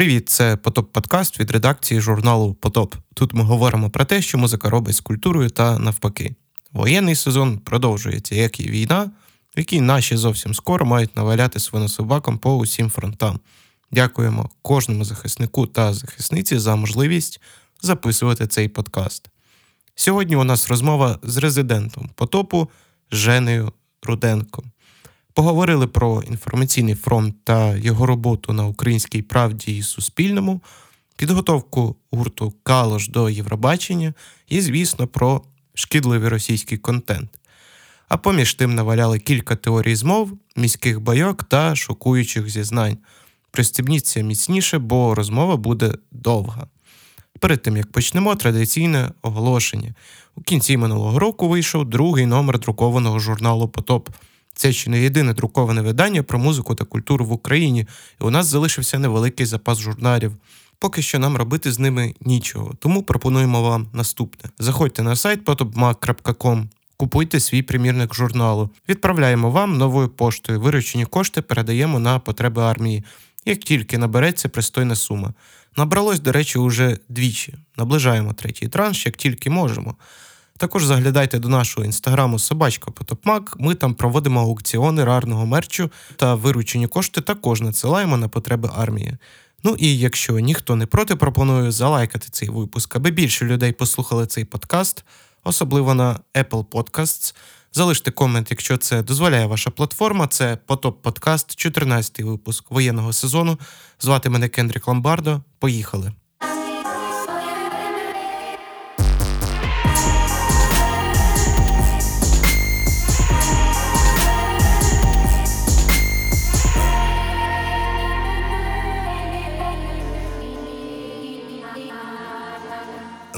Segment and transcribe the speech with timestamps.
[0.00, 2.94] Привіт, це Потоп Подкаст від редакції журналу Потоп.
[3.14, 6.34] Тут ми говоримо про те, що музика робить з культурою та навпаки.
[6.72, 9.10] Воєнний сезон продовжується, як і війна,
[9.56, 13.40] в якій наші зовсім скоро мають наваляти свинособакам по усім фронтам.
[13.92, 17.40] Дякуємо кожному захиснику та захисниці за можливість
[17.82, 19.30] записувати цей подкаст.
[19.94, 22.70] Сьогодні у нас розмова з резидентом потопу
[23.12, 23.72] Женею
[24.02, 24.62] Руденко.
[25.40, 30.60] Поговорили про інформаційний фронт та його роботу на українській правді і Суспільному,
[31.16, 34.14] підготовку гурту Калош до Євробачення
[34.48, 35.42] і, звісно, про
[35.74, 37.30] шкідливий російський контент.
[38.08, 42.98] А поміж тим наваляли кілька теорій змов, міських байок та шокуючих зізнань.
[43.50, 46.66] Пристібніться міцніше, бо розмова буде довга.
[47.38, 49.94] Перед тим як почнемо, традиційне оголошення.
[50.36, 54.08] У кінці минулого року вийшов другий номер друкованого журналу Потоп.
[54.54, 57.86] Це ще не єдине друковане видання про музику та культуру в Україні,
[58.20, 60.32] і у нас залишився невеликий запас журналів.
[60.78, 66.64] Поки що нам робити з ними нічого, тому пропонуємо вам наступне: заходьте на сайт potopmag.com,
[66.96, 70.60] купуйте свій примірник журналу, відправляємо вам новою поштою.
[70.60, 73.04] Виручені кошти передаємо на потреби армії,
[73.46, 75.34] як тільки набереться пристойна сума.
[75.76, 77.54] Набралось, до речі, уже двічі.
[77.76, 79.94] Наближаємо третій транш, як тільки можемо.
[80.60, 83.56] Також заглядайте до нашого інстаграму Собачка Потопмак.
[83.58, 89.16] Ми там проводимо аукціони рарного мерчу та виручені кошти також надсилаємо на потреби армії.
[89.64, 94.44] Ну і якщо ніхто не проти, пропоную залайкати цей випуск, аби більше людей послухали цей
[94.44, 95.04] подкаст,
[95.44, 97.34] особливо на Apple Podcasts.
[97.72, 100.26] Залиште комент, якщо це дозволяє ваша платформа.
[100.26, 103.58] Це Потоп Подкаст, 14 випуск воєнного сезону.
[104.00, 105.42] Звати мене Кендрік Ламбардо.
[105.58, 106.12] Поїхали.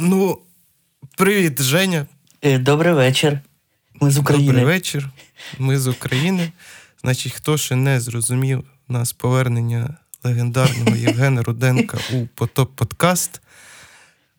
[0.00, 0.38] Ну,
[1.16, 2.06] привіт, Женя.
[2.42, 3.38] Е, добрий вечір.
[4.00, 4.46] Ми з України.
[4.46, 5.10] Добрий вечір.
[5.58, 6.52] Ми з України.
[7.00, 13.40] Значить, хто ще не зрозумів нас повернення легендарного Євгена Руденка у Потоп Подкаст.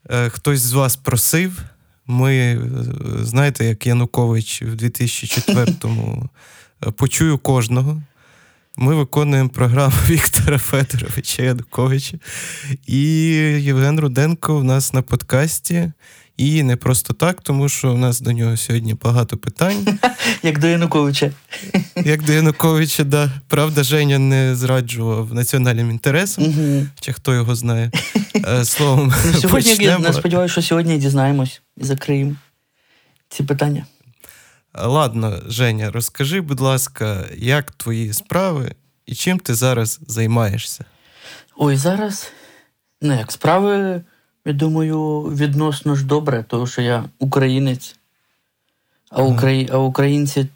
[0.09, 1.59] Е, хтось з вас просив.
[2.07, 2.59] Ми, е,
[3.21, 6.29] знаєте, як Янукович в 2004-му
[6.95, 8.01] почую кожного.
[8.77, 12.17] Ми виконуємо програму Віктора Федоровича Януковича.
[12.87, 13.01] І
[13.59, 15.91] Євген Руденко в нас на подкасті.
[16.37, 19.99] І не просто так, тому що у нас до нього сьогодні багато питань.
[20.43, 21.31] Як до Януковича.
[22.05, 23.31] Як до Януковича, да.
[23.47, 26.87] Правда, Женя не зраджував національним інтересам, угу.
[26.99, 27.91] чи хто його знає.
[28.47, 30.05] Е, словом, ну, Сьогодні почнемо.
[30.05, 32.35] я сподіваюся, що сьогодні дізнаємось і закриємо
[33.29, 33.85] ці питання.
[34.75, 38.75] Ладно, Женя, розкажи, будь ласка, як твої справи
[39.05, 40.85] і чим ти зараз займаєшся?
[41.55, 42.31] Ой, зараз
[43.01, 44.01] ну як справи,
[44.45, 47.95] я думаю, відносно ж добре, тому що я українець,
[49.09, 49.69] а Украї...
[49.71, 50.47] а українці,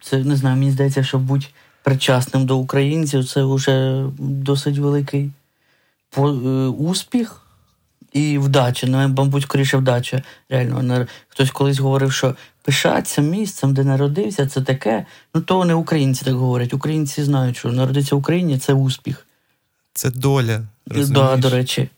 [0.00, 1.50] це не знаю, мені здається, що будь
[1.82, 5.30] причасним до українців це вже досить великий
[6.16, 7.41] е, успіх.
[8.12, 10.22] І вдача, ну, мабуть, скоріше вдача.
[10.48, 15.06] Реально, хтось колись говорив, що пишатися місцем, де народився, це таке.
[15.34, 16.74] Ну то не українці так говорять.
[16.74, 19.26] Українці знають, що народитися в Україні це успіх.
[19.94, 20.60] Це доля.
[20.86, 21.88] Да, до речі.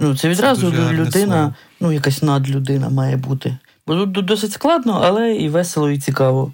[0.00, 3.56] Ну, Це відразу це людина, ну, якась надлюдина має бути.
[3.86, 6.52] Бо тут досить складно, але і весело, і цікаво.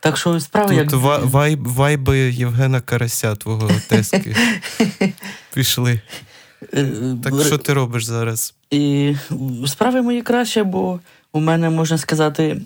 [0.00, 0.92] Так що справа як...
[0.92, 4.36] вайб, вайби Євгена Карася, твого тески.
[5.54, 6.00] Пішли.
[6.74, 8.54] Е, так що ти робиш зараз?
[8.70, 9.14] І
[9.66, 11.00] Справи мої краще, бо
[11.32, 12.62] у мене, можна сказати,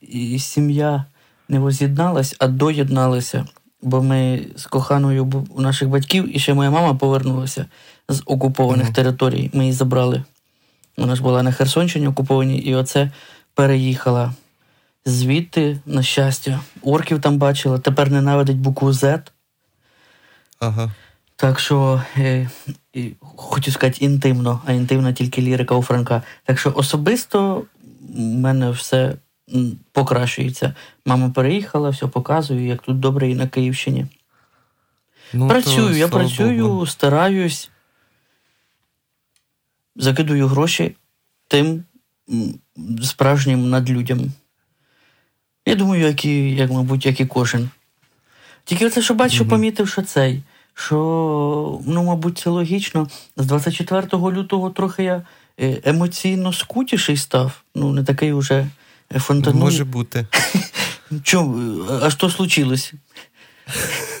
[0.00, 1.04] і сім'я
[1.48, 3.46] не воз'єдналась, а доєдналася.
[3.82, 7.66] Бо ми з коханою у наших батьків, і ще моя мама повернулася
[8.08, 8.94] з окупованих mm-hmm.
[8.94, 9.50] територій.
[9.52, 10.24] Ми її забрали.
[10.96, 13.10] Вона ж була на Херсонщині окупованій, і оце
[13.54, 14.32] переїхала.
[15.04, 19.20] Звідти, на щастя, орків там бачила, тепер ненавидить букву Z.
[20.60, 20.92] Ага.
[21.40, 22.48] Так що, е,
[23.20, 26.22] хочу сказати, інтимно, а інтимна тільки лірика у Франка.
[26.44, 27.64] Так що особисто
[28.00, 29.14] в мене все
[29.92, 30.74] покращується.
[31.06, 34.06] Мама переїхала, все показую, як тут добре і на Київщині.
[35.32, 36.86] Ну, Працюю, то, я працюю, Богу.
[36.86, 37.70] стараюсь,
[39.96, 40.96] закидую гроші
[41.48, 41.84] тим
[43.02, 44.32] справжнім надлюдям.
[45.66, 47.70] Я думаю, як і, як, мабуть, як і кожен.
[48.64, 50.42] Тільки оце, що бачу, mm помітив, що цей
[50.78, 53.08] що, ну, мабуть, це логічно.
[53.36, 55.22] З 24 лютого трохи я
[55.60, 57.52] е, емоційно скутіший став.
[57.74, 58.66] Ну, не такий уже
[59.10, 59.58] фонтану.
[59.58, 60.26] Може бути.
[61.22, 61.84] Чому?
[62.02, 62.92] А що случилось?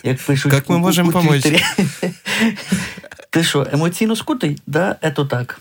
[0.02, 1.64] Як пишуть Як ми можемо допомогти?
[3.30, 4.58] Ти що, емоційно скутий?
[4.66, 5.60] Да, ето так.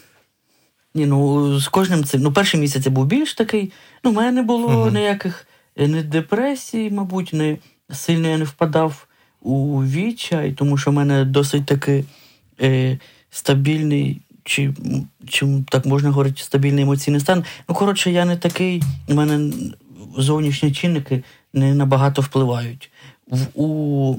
[0.96, 2.22] Ні, ну з кожним цим.
[2.22, 3.72] Ну, перший місяць я був більш такий.
[4.04, 4.94] Ну, в мене не було Мгм.
[4.96, 7.58] ніяких е, не депресій, мабуть, не
[7.92, 9.07] сильно я не впадав
[9.48, 12.04] у відчай, тому що в мене досить таки
[12.62, 12.98] е,
[13.30, 14.74] стабільний, чи,
[15.28, 17.44] чи так можна говорити, стабільний емоційний стан.
[17.70, 19.54] Ну, коротше, я не такий, у мене
[20.18, 21.24] зовнішні чинники
[21.54, 22.92] не набагато впливають.
[23.28, 24.16] В, у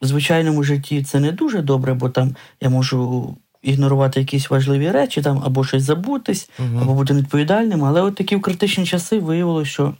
[0.00, 5.42] звичайному житті це не дуже добре, бо там я можу ігнорувати якісь важливі речі, там
[5.44, 6.78] або щось забутись, Мгм.
[6.78, 7.84] або бути невідповідальним.
[7.84, 9.94] Але от такі в критичні часи виявилося, що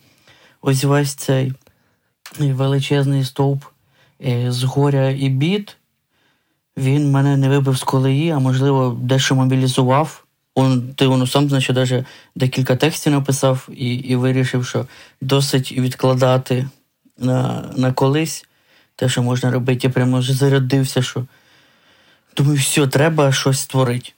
[0.63, 1.53] ось весь цей
[2.41, 3.65] е, величезний стовп
[4.49, 5.77] з горя і бід,
[6.77, 10.25] він мене не вибив з колеї, а можливо, дещо мобілізував.
[10.55, 12.05] Он, ти воно сам що навіть
[12.37, 14.87] декілька текстів написав і, і вирішив, що
[15.21, 16.69] досить відкладати
[17.19, 18.47] на, на колись
[18.97, 19.81] те, що можна робити.
[19.87, 21.27] Я прямо вже зарядився, що
[22.37, 24.13] думаю, все, треба щось створити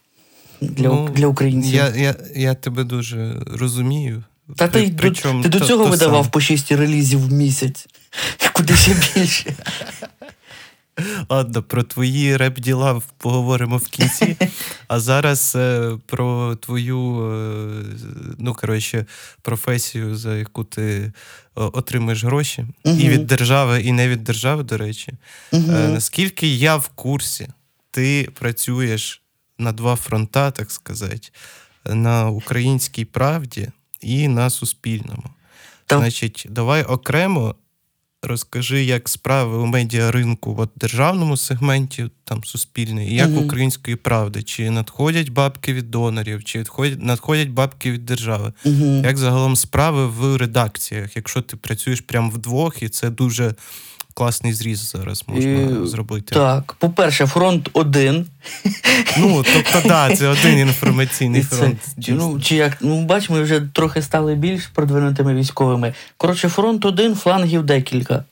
[0.60, 1.74] для, Ну, для українців.
[1.74, 4.24] Я, я, я тебе дуже розумію.
[4.56, 6.30] Та ти, до- причому ти до то- цього то видавав саме.
[6.30, 7.86] по 6 релізів в місяць.
[8.52, 9.54] Куди ще більше?
[11.28, 14.36] Ладно, про твої реп-діла поговоримо в кінці.
[14.88, 17.84] А зараз е, про твою, е,
[18.38, 19.06] ну, коротше,
[19.42, 21.12] професію, за яку ти е,
[21.54, 22.64] отримаєш гроші.
[22.84, 23.00] Мгм.
[23.00, 25.12] І від держави, і не від держави, до речі.
[25.52, 27.48] Е, наскільки я в курсі,
[27.90, 29.22] ти працюєш
[29.58, 31.28] на два фронта, так сказати,
[31.86, 33.68] на українській правді
[34.04, 35.24] і на Суспільному.
[35.86, 37.54] Та- Значить, давай окремо
[38.26, 43.40] розкажи, як справи у медіаринку в державному сегменті, там суспільний, як угу.
[43.40, 44.42] української правди.
[44.42, 46.64] Чи надходять бабки від донорів, чи
[46.98, 48.52] надходять бабки від держави.
[48.64, 49.02] Угу.
[49.04, 53.54] Як загалом справи в редакціях, якщо ти працюєш прямо вдвох, і це дуже
[54.14, 56.34] класний зріз зараз можна І- зробити.
[56.34, 58.26] Так, по-перше, фронт один.
[59.18, 61.78] Ну, тобто, да, це один інформаційний І фронт.
[62.08, 65.94] ну, чи як, ну, бач, ми вже трохи стали більш продвинутими військовими.
[66.16, 68.24] Коротше, фронт один, флангів декілька.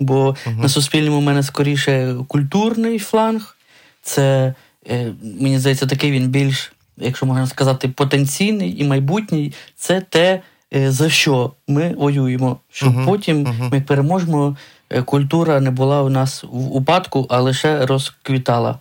[0.00, 0.60] Бо Мгм.
[0.60, 3.56] на Суспільному у мене скоріше культурний фланг.
[4.02, 4.54] Це,
[4.90, 9.52] е, мені здається, такий він більш, якщо можна сказати, потенційний і майбутній.
[9.76, 10.40] Це те,
[10.74, 12.56] е, за що ми воюємо.
[12.72, 13.68] Щоб Мгм, потім мгм.
[13.72, 14.56] ми переможемо,
[15.04, 18.78] культура не була у нас в упадку, а лише розквітала.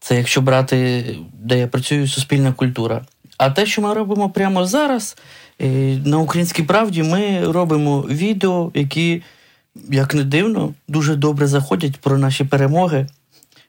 [0.00, 3.02] Це якщо брати, де я працюю, суспільна культура.
[3.36, 5.16] А те, що ми робимо прямо зараз,
[5.60, 5.66] е,
[6.04, 9.22] на українській правді, ми робимо відео, які,
[9.90, 13.06] як не дивно, дуже добре заходять про наші перемоги.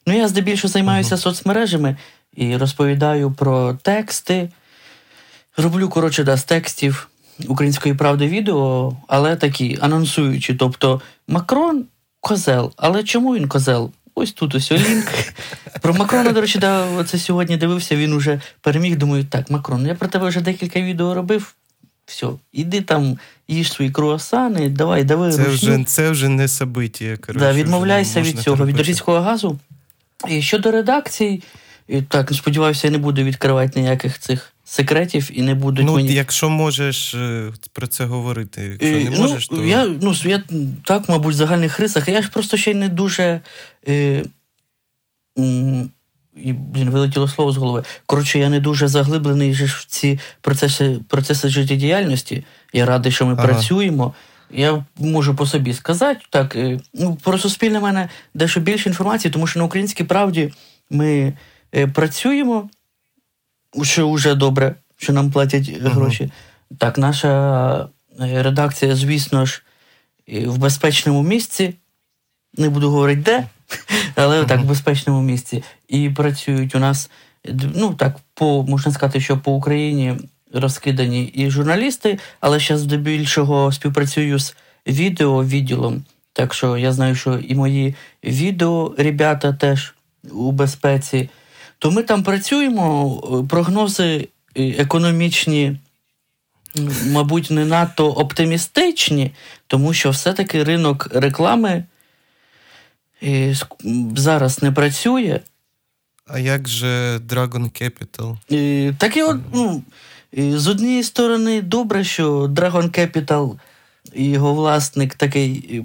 [0.05, 1.97] Ну, я здебільшого займаюся соцмережами
[2.35, 4.49] і розповідаю про тексти.
[5.57, 7.09] Роблю, коротше, да, з текстів
[7.47, 10.53] української правди відео, але такі анонсуючі.
[10.53, 11.85] Тобто Макрон
[12.21, 12.73] козел.
[12.77, 13.91] Але чому він козел?
[14.15, 15.07] Ось тут ось лінк.
[15.81, 18.97] Про Макрона, до речі, да, оце сьогодні дивився, він уже переміг.
[18.97, 21.55] Думаю, так, Макрон, я про тебе вже декілька відео робив.
[22.05, 25.31] Все, іди там, їж свої круасани, давай, давай.
[25.31, 27.17] Це вже, це вже не собиття.
[27.25, 29.59] коротше, Да, відмовляйся від цього, від російського газу.
[30.27, 31.43] І щодо редакцій,
[31.87, 36.13] і так, сподіваюся, я не буду відкривати ніяких цих секретів і не будуть Ну, мені.
[36.13, 40.43] якщо можеш е, про це говорити, якщо Е, не ну, можеш, то я, ну, я
[40.85, 42.07] так, мабуть, в загальних рисах.
[42.07, 43.41] Я ж просто ще й не дуже.
[43.87, 44.23] Е,
[46.35, 47.83] і, блін, вилетіло слово з голови.
[48.05, 52.43] Коротше, я не дуже заглиблений ж в ці процеси, процеси життєдіяльності.
[52.73, 53.43] Я радий, що ми Ага.
[53.43, 54.13] працюємо.
[54.51, 56.21] Я можу по собі сказати.
[56.29, 60.53] Так, е, ну, про суспільне в мене дещо більше інформації, тому що на українській правді
[60.89, 61.33] ми
[61.93, 62.69] працюємо,
[63.83, 65.91] що вже добре, що нам платять Мгм.
[65.91, 66.31] гроші.
[66.77, 69.61] Так, наша е, редакція, звісно ж,
[70.27, 71.73] в безпечному місці.
[72.57, 73.47] Не буду говорити де,
[74.15, 75.63] але так, в безпечному місці.
[75.87, 77.09] І працюють у нас,
[77.75, 80.17] ну так, по, можна сказати, що по Україні
[80.53, 84.55] розкидані і журналісти, але зараз здебільшого співпрацюю з
[84.87, 86.03] відеовідділом.
[86.33, 89.95] Так що я знаю, що і мої відео ребята теж
[90.31, 91.29] у безпеці.
[91.79, 95.77] То ми там працюємо, е, прогнози е, економічні
[97.05, 99.31] мабуть, не надто оптимістичні,
[99.67, 101.83] тому що все-таки ринок реклами
[103.23, 103.55] е,
[104.15, 105.39] зараз не працює.
[106.27, 108.37] А як же Dragon Capital?
[108.97, 109.83] Так і от, ну,
[110.33, 113.59] з однієї сторони, добре, що Dragon Capital
[114.13, 115.83] і його власник такий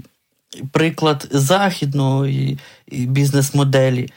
[0.72, 2.58] приклад західної
[2.88, 4.08] бізнес-моделі.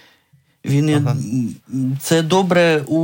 [0.68, 1.18] Він, Ага.
[2.02, 2.98] Це добре у,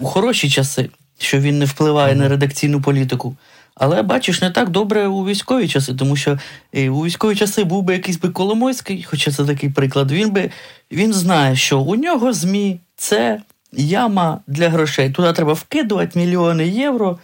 [0.00, 3.36] у хороші часи, що він не впливає на редакційну політику.
[3.74, 6.38] Але бачиш, не так добре у військові часи, тому що
[6.72, 10.12] е, у військові часи був би якийсь би Коломойський, хоча це такий приклад.
[10.12, 10.50] Він би
[10.92, 13.40] він знає, що у нього ЗМІ це
[13.72, 15.10] яма для грошей.
[15.10, 17.18] Туди треба вкидувати мільйони євро,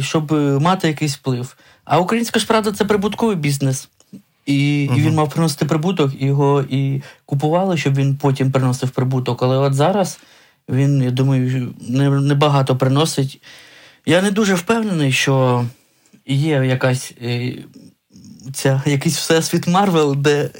[0.00, 1.56] щоб е, мати якийсь вплив.
[1.84, 3.88] А українська ж правда це прибутковий бізнес.
[4.46, 4.98] І, Мгм.
[4.98, 9.42] і він мав приносити прибуток, і його і купували, щоб він потім приносив прибуток.
[9.42, 10.18] Але от зараз
[10.68, 13.40] він, я думаю, не- небагато приносить.
[14.06, 15.64] Я не дуже впевнений, що
[16.26, 17.12] є якась.
[17.22, 17.52] е,
[18.54, 20.50] Ця, якийсь всесвіт Марвел, де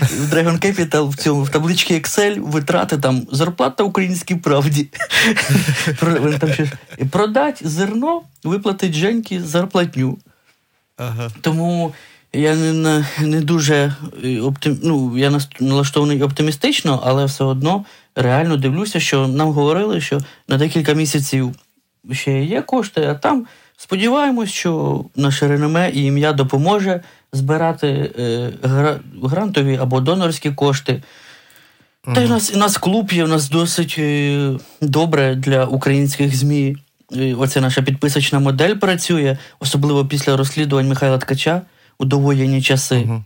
[0.00, 4.88] в Dragon Capital в цьому в табличці Excel витрати там зарплата українській правді.
[6.40, 6.70] Там ще,
[7.10, 10.18] Продать зерно, виплатить Женьки зарплатню.
[10.96, 11.30] Ага.
[11.40, 11.92] Тому
[12.34, 14.78] я не, не, дуже е, оптим...
[14.82, 17.84] ну, я налаштований оптимістично, але все одно
[18.16, 21.54] реально дивлюся, що нам говорили, що на декілька місяців
[22.12, 27.00] ще є кошти, а там сподіваємось, що наше реноме і ім'я допоможе
[27.32, 29.00] збирати е, гра...
[29.22, 31.02] грантові або донорські кошти.
[32.14, 34.50] Та й у нас, у нас клуб є, у нас досить е,
[34.80, 36.76] добре для українських ЗМІ.
[37.16, 41.62] Е, Оця наша підписочна модель працює, особливо після розслідувань Михайла Ткача
[41.98, 42.96] у довоєнні часи.
[42.96, 43.24] Мгм.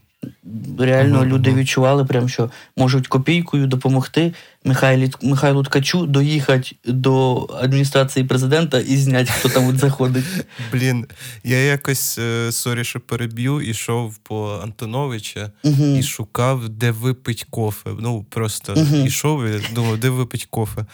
[0.78, 4.34] Реально Мгм, люди відчували, прям, що можуть копійкою допомогти
[4.64, 10.24] Михайлі, Михайлу Ткачу доїхати до адміністрації президента і зняти, хто там от заходить.
[10.72, 11.06] Блін,
[11.44, 15.96] я якось, е, sorry, що переб'ю, ішов по Антоновича Мгм.
[15.96, 17.90] і шукав, де випить кофе.
[18.00, 18.74] Ну, просто
[19.06, 20.86] ішов і думав, де випить кофе.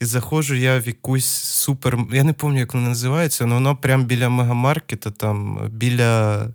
[0.00, 1.98] І заходжу я в якусь супер.
[2.12, 6.46] Я не пам'ятаю, як вона називається, але вона прямо біля мегамаркета, там біля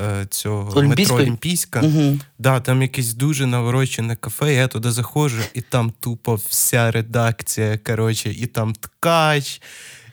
[0.00, 1.80] е, цього метро Олімпійська.
[1.80, 2.18] Угу.
[2.38, 7.78] Да, там якесь дуже наворочене кафе, я туди заходжу, і там тупо вся редакція.
[7.78, 9.62] Коротше, і там ткач,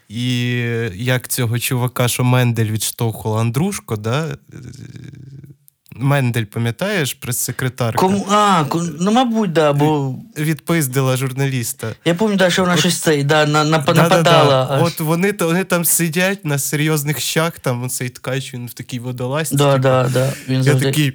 [0.09, 0.51] і
[0.93, 4.37] як цього чувака, що Мендель відштовхував Андрушко, да?
[5.99, 7.99] Мендель, пам'ятаєш, прес-секретарка?
[7.99, 8.27] Кому...
[8.31, 8.65] А,
[8.99, 11.87] ну, мабуть, да, бо Відпиздила журналіста.
[12.05, 14.81] я пам'ятаю, що вона щось цей, да, на, на, нападала.
[14.83, 19.55] От вони, вони там сидять на серйозних щах, там оцей ткач, він в такій водолазці.
[19.55, 19.83] Да, типу.
[19.83, 20.33] да, да.
[20.49, 21.13] Він Я такий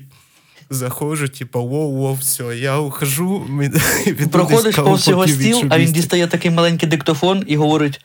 [0.71, 3.47] заходжу, типу, воу-воу, все, я ухожу.
[4.31, 7.57] Проходиш десь каву повз його поп'ю в стіл, а він дістає такий маленький диктофон і
[7.57, 8.01] говорить: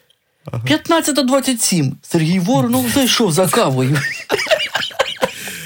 [0.46, 1.92] 15.27.
[2.02, 3.98] Сергій Воронов зайшов за кавою.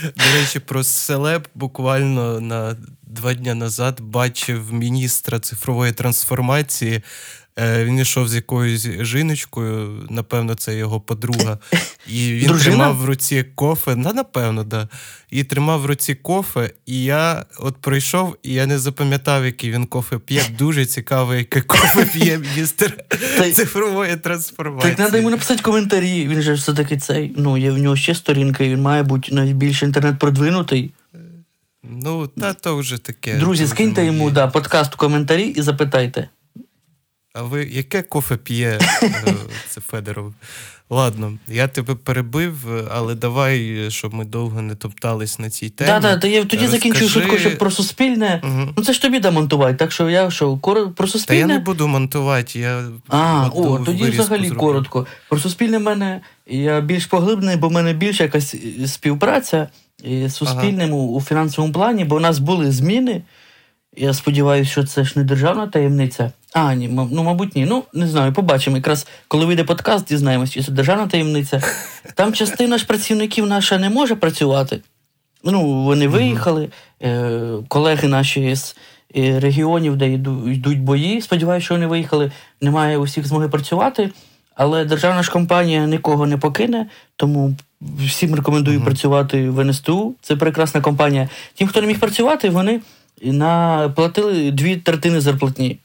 [0.03, 7.01] До речі, про селеб буквально на два дні назад бачив міністра цифрової трансформації.
[7.59, 11.57] Е, Він йшов з якоюсь жіночкою, напевно, це його подруга.
[12.07, 12.75] І він Дружина?
[12.75, 13.95] тримав в руці кофе.
[13.95, 14.87] Ну, напевно, да.
[15.29, 16.71] І тримав в руці кофе.
[16.85, 20.41] І я от пройшов, і я не запам'ятав, який він кофе п'є.
[20.57, 23.03] Дуже цікаво, яке кофе п'є міністр
[23.53, 24.91] цифрової трансформації.
[24.91, 26.27] Так треба йому написати коментарі.
[26.27, 27.33] Він же все-таки цей.
[27.37, 30.93] Ну, є в нього ще сторінка, і він має бути найбільш інтернет продвинутий.
[31.83, 33.37] Ну, та то вже таке.
[33.37, 36.29] Друзі, скиньте йому да, подкаст у коментарі і запитайте.
[37.35, 39.09] А ви яке кофе п'є е,
[39.69, 40.33] це Федоров?
[40.89, 42.55] Ладно, я тебе перебив,
[42.91, 45.89] але давай, щоб ми довго не топтались на цій темі.
[46.01, 48.41] Так, так, я тоді закінчу Розкажи- шутку, що про суспільне.
[48.43, 48.73] Мгм.
[48.77, 50.75] Ну це ж тобі да монтувати, так що я що, кор...
[50.75, 51.45] про Та я суспільне.
[51.45, 54.59] не буду монтувати, я А, о, тоді взагалі зроблю.
[54.59, 55.07] коротко.
[55.29, 59.67] Про суспільне в мене я більш поглиблений, бо в мене більше якась співпраця
[60.07, 63.21] е, з суспільним у, у фінансовому плані, бо у нас були зміни.
[63.97, 66.31] Я сподіваюся, що це ж не державна таємниця.
[66.53, 67.65] А, ні, ну, мабуть, ні.
[67.65, 68.77] Ну, не знаю, побачимо.
[68.77, 71.61] Якраз коли вийде подкаст, дізнаємося, чи це державна таємниця.
[72.15, 74.81] Там частина ж працівників наша не може працювати.
[75.43, 76.69] Ну, вони виїхали,
[77.03, 78.75] е, колеги наші з
[79.17, 81.21] е, регіонів, де йду, йдуть бої.
[81.21, 82.31] Сподіваюся, що вони виїхали.
[82.61, 84.09] Немає усіх змоги працювати.
[84.55, 90.15] Але державна ж компанія нікого не покине, тому всім рекомендую працювати в НСТУ.
[90.21, 91.29] Це прекрасна компанія.
[91.55, 92.81] Тим, хто не міг працювати, вони
[93.31, 93.89] на...
[93.95, 95.79] платили дві третини зарплатні.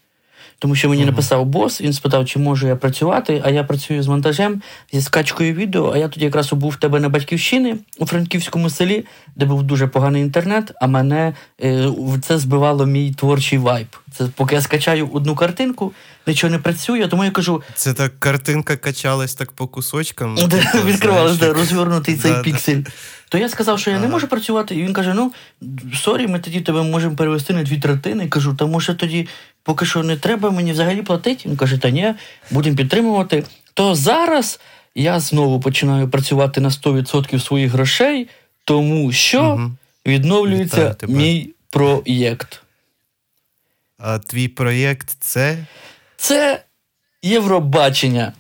[0.61, 4.07] Тому що мені написав бос, він спитав, чи можу я працювати, а я працюю з
[4.07, 5.92] монтажем, зі скачкою відео.
[5.95, 9.04] А я тоді якраз був в тебе на батьківщині у франківському селі,
[9.37, 13.87] де був дуже поганий інтернет, а мене е, в це збивало мій творчий вайб.
[14.19, 15.93] Це поки я скачаю одну картинку,
[16.27, 20.35] нічого не працює, тому я кажу, Це так картинка качалась так по кусочкам.
[20.35, 22.83] де типу, відкривалося, знаєш, розвернутий цей піксель.
[23.29, 25.33] То я сказав, що я не можу працювати, і він каже: ну,
[25.95, 28.29] sorry, ми тоді тебе можемо перевести на дві третини.
[28.29, 29.29] Кажу, та може тоді
[29.63, 31.49] поки що не треба мені взагалі платити.
[31.49, 32.15] Він каже, та ні,
[32.51, 33.45] будемо підтримувати.
[33.75, 34.61] То зараз
[34.95, 38.29] я знову починаю працювати на 100% своїх грошей,
[38.65, 39.71] тому що
[40.07, 42.63] відновлюється мій проєкт.
[43.99, 45.67] А твій проєкт це.
[46.17, 46.64] Це
[47.23, 48.33] Євробачення.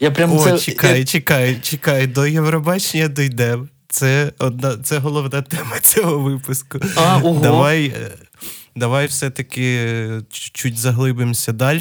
[0.00, 0.58] Я прям О, це...
[0.58, 3.68] чекай, чекай, чекай, до Євробачення дійдемо.
[3.88, 6.78] Це одна, це головна тема цього випуску.
[6.96, 7.42] А, ого.
[7.42, 8.10] Давай, е,
[8.76, 11.80] давай все-таки е, чуть заглибимося далі.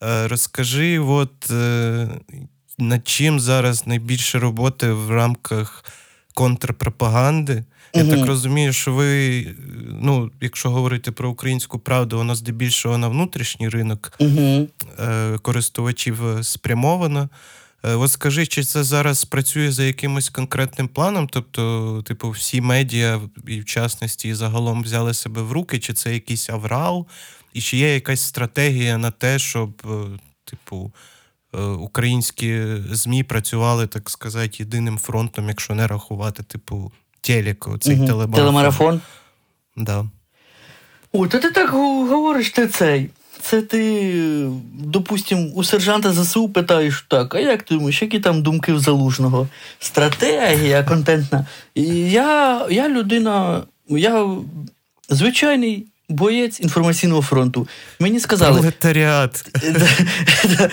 [0.00, 2.08] Розкажи, от е,
[2.78, 5.84] над чим зараз найбільше роботи в рамках
[6.34, 7.64] контрпропаганди.
[7.96, 9.46] Я так розумію, що ви,
[10.02, 14.12] ну, якщо говорити про українську правду, воно здебільшого на внутрішній ринок
[14.98, 17.28] е, користувачів е, спрямовано.
[17.84, 21.28] Е, От скажи, чи це зараз працює за якимось конкретним планом?
[21.32, 26.14] Тобто, типу, всі медіа, і в частності, і загалом взяли себе в руки, чи це
[26.14, 27.06] якийсь аврал,
[27.52, 29.82] і чи є якась стратегія на те, щоб,
[30.44, 30.92] типу,
[31.78, 36.92] українські ЗМІ працювали, так сказати, єдиним фронтом, якщо не рахувати, типу,
[37.26, 38.06] телеко, цей Мгм.
[38.06, 38.34] телемарафон.
[38.34, 39.00] Телемарафон.
[39.76, 40.04] Да.
[41.12, 43.10] О, та ти так говориш ти цей.
[43.40, 44.12] Це ти,
[44.74, 49.48] допустим, у сержанта ЗСУ питаєш так, а як ти думаєш, які там думки в залужного?
[49.78, 51.46] Стратегія контентна.
[51.74, 54.26] І я, я людина, я
[55.08, 57.68] звичайний боєць інформаційного фронту.
[58.00, 59.44] Мені сказали, Пролетаріат.
[60.58, 60.70] Да.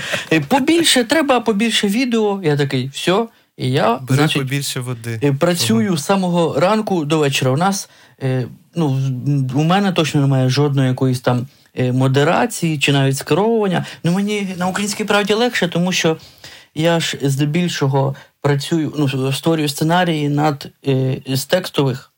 [0.47, 2.41] Побільше, треба побільше відео.
[2.43, 3.25] Я такий, все.
[3.57, 5.19] І я, Бери значить, побільше води.
[5.23, 7.51] е, працюю з самого ранку до вечора.
[7.51, 7.89] У нас,
[8.23, 8.99] е, ну,
[9.53, 13.85] у мене точно немає жодної якоїсь там е, модерації чи навіть скеровування.
[14.03, 16.17] Ну, мені на українській правді легше, тому що
[16.75, 20.67] я ж здебільшого працюю, ну, створюю сценарії над
[21.27, 22.11] з текстових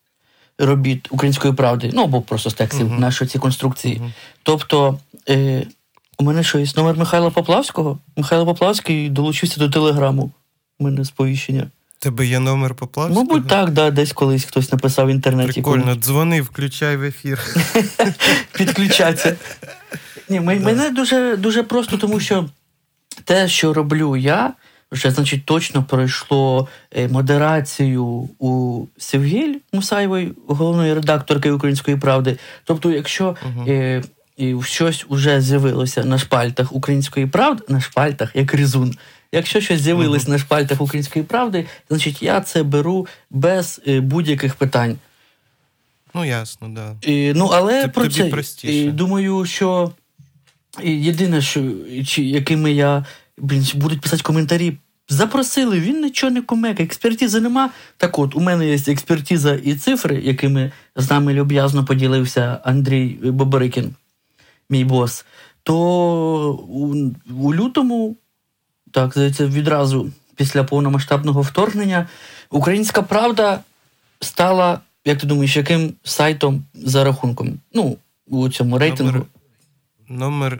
[0.59, 2.99] робіт української правди, ну або просто з текстів Мгм.
[2.99, 3.95] нашої ці конструкції.
[3.95, 4.13] Мгм.
[4.43, 4.99] Тобто,
[6.17, 7.99] у мене що є номер Михайла Поплавського?
[8.17, 10.31] Михайло Поплавський долучився до телеграму.
[10.79, 11.67] У мене сповіщення.
[11.99, 13.23] Тебе є номер Поплавського?
[13.23, 15.53] Мабуть, так, да, десь колись хтось написав в інтернеті.
[15.53, 15.97] Прикольно, комусь.
[15.97, 17.39] дзвони, включай в ефір.
[18.57, 19.35] Підключаться.
[20.29, 22.49] Ні, мене дуже, дуже просто, тому що
[23.23, 24.53] те, що роблю я,
[24.91, 28.05] вже, значить, точно пройшло е, модерацію
[28.39, 32.37] у Севгіль Мусаєвої, головної редакторки Української правди.
[32.63, 33.35] Тобто, якщо
[33.67, 34.03] е,
[34.37, 38.95] і щось вже з'явилося на шпальтах Української правди, на шпальтах, як різун.
[39.35, 44.97] Якщо щось з'явилось на шпальтах Української правди, значить я це беру без е, будь-яких питань.
[46.13, 46.95] Ну, ясно, да.
[47.01, 48.73] І, ну, але Тобі про це простіше.
[48.73, 49.91] і, думаю, що
[50.83, 51.71] єдине, що
[52.05, 53.05] чи, якими я
[53.37, 54.77] блін, будуть писати коментарі.
[55.09, 57.69] Запросили, він нічого не комека, експертизи нема.
[57.97, 63.95] Так от, у мене є експертиза і цифри, якими з нами люб'язно поділився Андрій Боборикін,
[64.69, 65.25] мій бос.
[65.63, 65.75] То
[66.69, 66.95] у,
[67.43, 68.17] у лютому,
[68.95, 72.07] так, здається, відразу після повномасштабного вторгнення,
[72.49, 73.59] Українська Правда
[74.21, 77.59] стала, як ти думаєш, яким сайтом за рахунком?
[77.73, 79.11] Ну, у цьому рейтингу.
[79.11, 79.27] Номер,
[80.09, 80.59] номер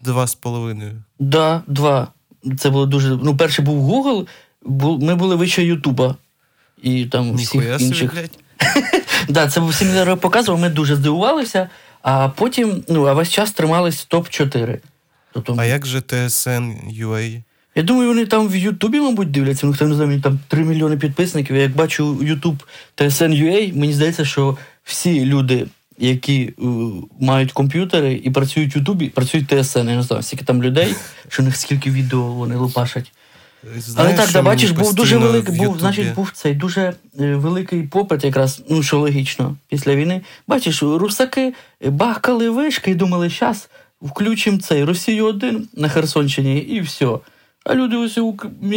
[0.00, 1.02] два з половиною.
[1.18, 2.08] Да, два.
[2.58, 3.18] Це було дуже.
[3.22, 4.26] Ну, перший був Google,
[4.62, 6.16] бу- ми були вище Ютуба.
[6.82, 8.14] І там всіх інших.
[9.28, 11.68] Да, це був семінар показував, ми дуже здивувалися,
[12.02, 14.78] а потім, ну, а весь час тримались топ-4.
[15.34, 17.42] Тобто, А як же TSN UA?
[17.74, 19.66] Я думаю, вони там в Ютубі, мабуть, дивляться.
[19.66, 21.56] Ну, хто не знає, мені там 3 мільйони підписників.
[21.56, 22.62] Я як бачу Ютуб
[22.96, 25.66] TSN.ua, мені здається, що всі люди,
[25.98, 26.64] які е,
[27.20, 29.90] мають комп'ютери і працюють в Ютубі, працюють TSN.
[29.90, 30.94] Я не знаю, скільки там людей,
[31.28, 33.12] що у них скільки відео вони лупашать.
[33.78, 36.80] Знаєш, Але так, да, бачиш, був дуже великий, був, значить, був цей дуже
[37.20, 40.22] е, великий попит, якраз, ну що логічно, після війни.
[40.46, 41.54] Бачиш, русаки
[41.86, 43.68] бахкали вишки і думали, щас
[44.04, 47.18] включимо цей Росію 1 на Херсонщині і все.
[47.64, 48.18] А люди ось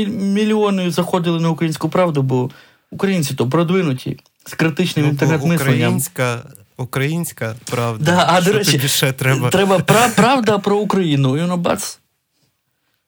[0.07, 2.49] мільйони заходили на українську правду, бо
[2.91, 5.75] українці то продвинуті з критичним Ну, інтернет-мисленням.
[5.77, 6.43] Українська,
[6.77, 8.05] українська правда.
[8.05, 9.49] Да, а, що до речі, тобі ще треба?
[9.49, 11.37] Треба пра- правда про Україну.
[11.37, 11.99] І воно бац.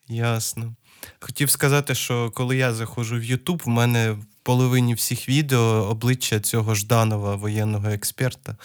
[0.07, 0.73] Ясно.
[1.19, 6.39] Хотів сказати, що коли я заходжу в Ютуб, в мене в половині всіх відео обличчя
[6.39, 8.55] цього Жданова, воєнного експерта.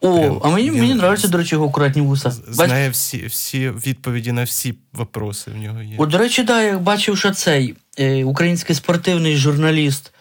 [0.00, 2.30] О, Прям а мені, він мені подобається, до речі, його акуратні вуса.
[2.30, 5.96] Знає всі, всі відповіді на всі вопроси в нього є.
[5.98, 10.12] От, до речі, да, я бачив, що цей е, український спортивний журналіст.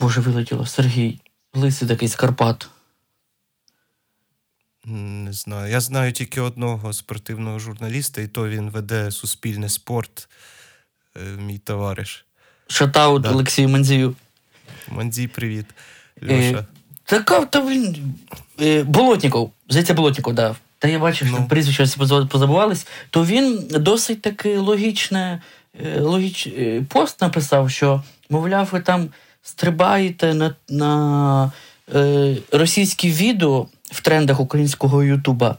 [0.00, 1.20] Боже, вилетіло, Сергій.
[1.54, 2.68] Лисий такий з Карпат.
[4.84, 5.72] Не знаю.
[5.72, 10.28] Я знаю тільки одного спортивного журналіста, і то він веде суспільний спорт,
[11.16, 12.26] е, мій товариш.
[12.66, 13.30] Шатаут Да.
[13.30, 14.16] Олексію Манзію.
[14.88, 15.66] Мандзій, привіт.
[16.22, 16.66] Е,
[17.12, 17.96] Така, та він.
[18.60, 19.50] Е, Болотніков.
[19.68, 20.54] Здається, Болотніков, да.
[20.78, 21.84] Та я бачу, що Ну.
[21.84, 21.96] всі
[22.30, 25.42] позабувались, то він досить таки логічне,
[25.84, 29.08] е, логіч, е, пост написав, що, мовляв, ви там
[29.42, 31.52] стрибаєте на, на
[31.94, 35.56] е, російські відео в трендах українського Ютуба.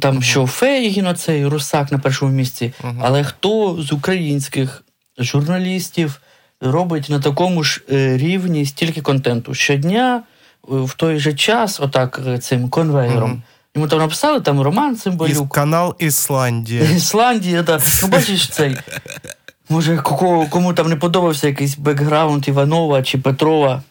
[0.00, 3.00] Там що Фейгін, оцей Русак на першому місці, Мгм.
[3.02, 4.84] але хто з українських
[5.18, 6.20] журналістів
[6.60, 7.82] робить на такому ж
[8.16, 9.54] рівні стільки контенту?
[9.54, 10.22] Щодня,
[10.68, 13.30] в той же час, отак е, цим конвейером.
[13.30, 13.42] Мгм.
[13.74, 16.82] Йому там написали там Роман Із Цимбалюк, канал Ісландія.
[16.96, 17.80] Ісландія, да.
[18.02, 18.76] Ну, бачиш цей.
[19.68, 23.82] Може, кого, кому там не подобався якийсь бекграунд Іванова чи Петрова.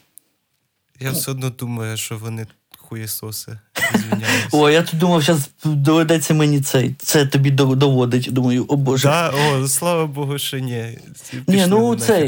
[1.00, 3.60] Я все одно думаю, що вони хуєсоси.
[4.52, 6.96] О, я тут думав, зараз доведеться мені цей.
[7.00, 8.28] Це тобі доводить.
[8.32, 9.08] Думаю, о Боже.
[9.08, 11.00] Да, о, слава Богу, що ні.
[11.16, 12.28] Всі Ні, ну це,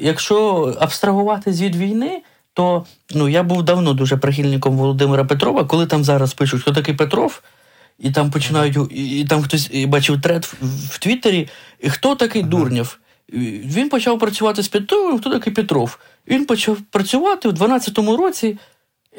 [0.00, 2.22] якщо абстрагувати від війни,
[2.60, 6.94] то ну, я був давно дуже прихильником Володимира Петрова, коли там зараз пишуть, хто такий
[6.94, 7.42] Петров,
[7.98, 10.54] і там починають, і, і там хтось і бачив тред в,
[10.94, 11.48] в Твіттері,
[11.80, 12.98] і хто такий Дурнєв.
[13.28, 15.98] І Він почав працювати з Петровим, хто такий Петров.
[16.28, 18.58] Він почав працювати в 12-му році.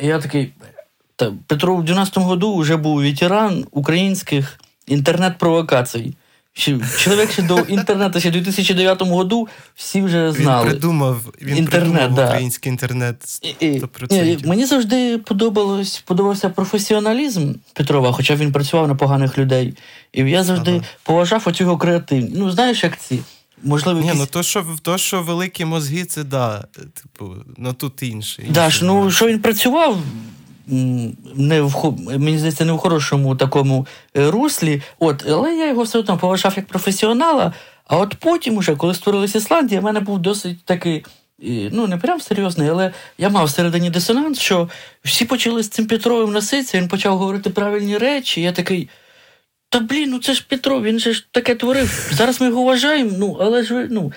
[0.01, 0.53] І я такий.
[1.15, 6.13] Та Петров в 12-му году вже був ветеран українських інтернет-провокацій.
[6.53, 10.69] Ще, чоловік ще до інтернету, ще в 2009 году всі вже Він знали.
[10.69, 12.25] придумав, він Інтернет, придумав да.
[12.27, 13.39] український інтернет.
[13.59, 14.23] І- і- 100%.
[14.23, 19.73] ні, мені завжди подобалось, подобався професіоналізм Петрова, хоча він працював на поганих людей.
[20.13, 20.83] І я завжди Ага.
[21.03, 21.77] поважав оцю його
[31.35, 34.81] не в мені здається, не в хорошому такому е, руслі.
[34.99, 37.53] От, але я його все одно поважав як професіонала.
[37.87, 41.05] А от потім, уже, коли створилась Ісландія, в мене був досить такий.
[41.71, 44.69] Ну, не прям серйозний, але я мав всередині дисонанс, що
[45.03, 48.41] всі почали з цим Петровим носитися, він почав говорити правильні речі.
[48.41, 48.89] Я такий.
[49.69, 52.09] Та блін, ну це ж Петров, він же ж таке творив.
[52.11, 54.11] Зараз ми його вважаємо, ну але ж ну.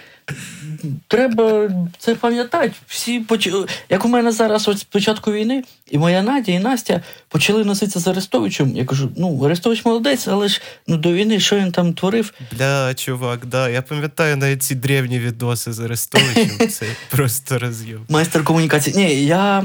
[1.09, 2.73] Треба це пам'ятати.
[2.87, 3.49] Всі поч...
[3.89, 8.01] Як у мене зараз, от з початку війни, і моя Надя, і Настя почали носитися
[8.01, 8.77] з Арестовичем.
[8.77, 12.33] Я кажу: ну, Арестович молодець, але ж ну, до війни що він там творив?
[12.53, 13.69] Бля, чувак, да.
[13.69, 16.69] Я пам'ятаю навіть ці древні відоси з Арестовичем.
[16.71, 18.01] Це просто роз'єм.
[18.09, 18.97] Майстер комунікації.
[18.97, 19.65] Ні, я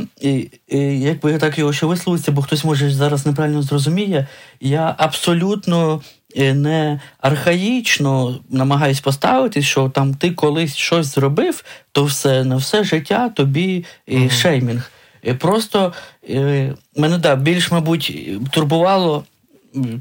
[0.72, 4.28] якби я так його ще висловився, бо хтось може зараз неправильно зрозуміє.
[4.62, 6.02] Я абсолютно
[6.36, 13.30] не архаїчно намагаюсь поставити, що там ти колись щось зробив, то все на все життя
[13.30, 14.30] тобі е, Мгм.
[14.30, 14.92] шеймінг.
[15.24, 15.94] І просто
[16.30, 18.20] е, мене да, більш, мабуть,
[18.52, 19.24] турбувало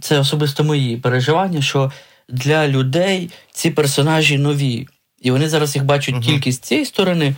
[0.00, 1.92] це особисто мої переживання, що
[2.28, 4.88] для людей ці персонажі нові.
[5.22, 6.22] І вони зараз їх бачать Мгм.
[6.24, 7.34] тільки з цієї сторони.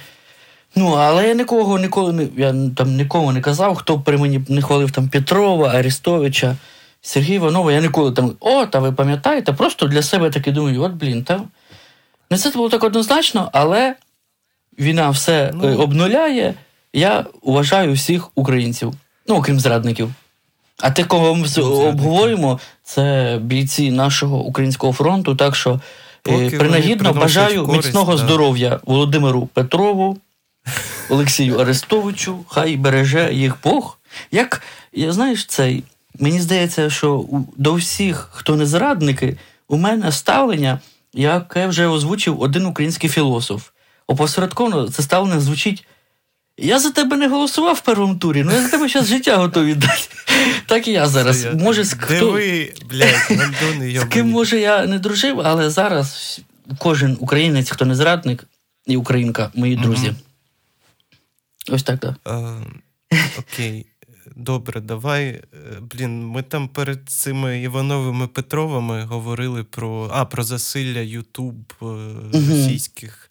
[0.77, 4.63] Ну, але я нікого ніколи не я там нікому не казав, хто при мені не
[4.63, 6.57] хвалив там Петрова, Арестовича,
[7.03, 7.73] Сергія Іванова.
[7.73, 11.41] Я ніколи там, о, та ви пам'ятаєте, просто для себе таки думаю, от блін, та
[12.31, 13.95] не це було так однозначно, але
[14.79, 15.69] війна все Ну.
[15.69, 16.55] е, обнуляє.
[16.93, 18.93] Я вважаю всіх українців,
[19.29, 20.13] ну окрім зрадників.
[20.79, 21.87] А те, кого ми з- зрадників.
[21.89, 25.35] обговорюємо, це бійці нашого українського фронту.
[25.37, 25.81] Так що е,
[26.23, 28.19] Поки принагідно бажаю користь, міцного да.
[28.19, 30.19] здоров'я Володимиру Петрову,
[31.11, 33.99] Олексію Арестовичу, хай береже їх Бог.
[34.33, 35.85] Як я знаєш, цей
[36.21, 39.37] мені здається, що до всіх, хто не зрадники,
[39.69, 40.81] у мене ставлення,
[41.13, 43.69] яке вже озвучив один український філософ.
[44.07, 45.87] Опосередковано це ставлення звучить.
[46.57, 49.75] Я за тебе не голосував в першому турі, ну я за тебе зараз життя готовий
[49.75, 50.09] дати.
[50.67, 51.47] Так і я зараз.
[51.55, 56.41] Може, з хто, Диви, блядь, з ким, може, я не дружив, але зараз
[56.79, 58.45] кожен українець, хто не зрадник,
[58.87, 60.15] і українка, мої друзі.
[61.69, 62.15] Ось так, так.
[63.13, 63.87] Е, Окей,
[64.41, 65.27] добре, давай.
[65.29, 65.43] Е,
[65.81, 70.11] Блін, ми там перед цими Івановими Петровими говорили про.
[70.13, 71.85] А, про засилля Ютуб е,
[72.33, 73.31] російських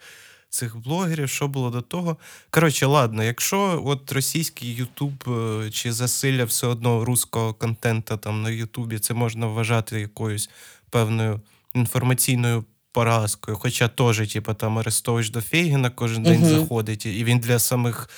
[0.50, 1.30] цих блогерів.
[1.30, 2.18] Що було до того?
[2.50, 8.50] Коротше, ладно, якщо от російський Ютуб е, чи засилля все одно руського контента там на
[8.50, 10.50] Ютубі, це можна вважати якоюсь
[10.90, 11.42] певною
[11.76, 12.66] інформаційною.
[12.92, 16.50] Поразкою, хоча теж, типу, там Арестович до Фейгіна кожен день Мгм.
[16.50, 18.10] заходить, і він для самих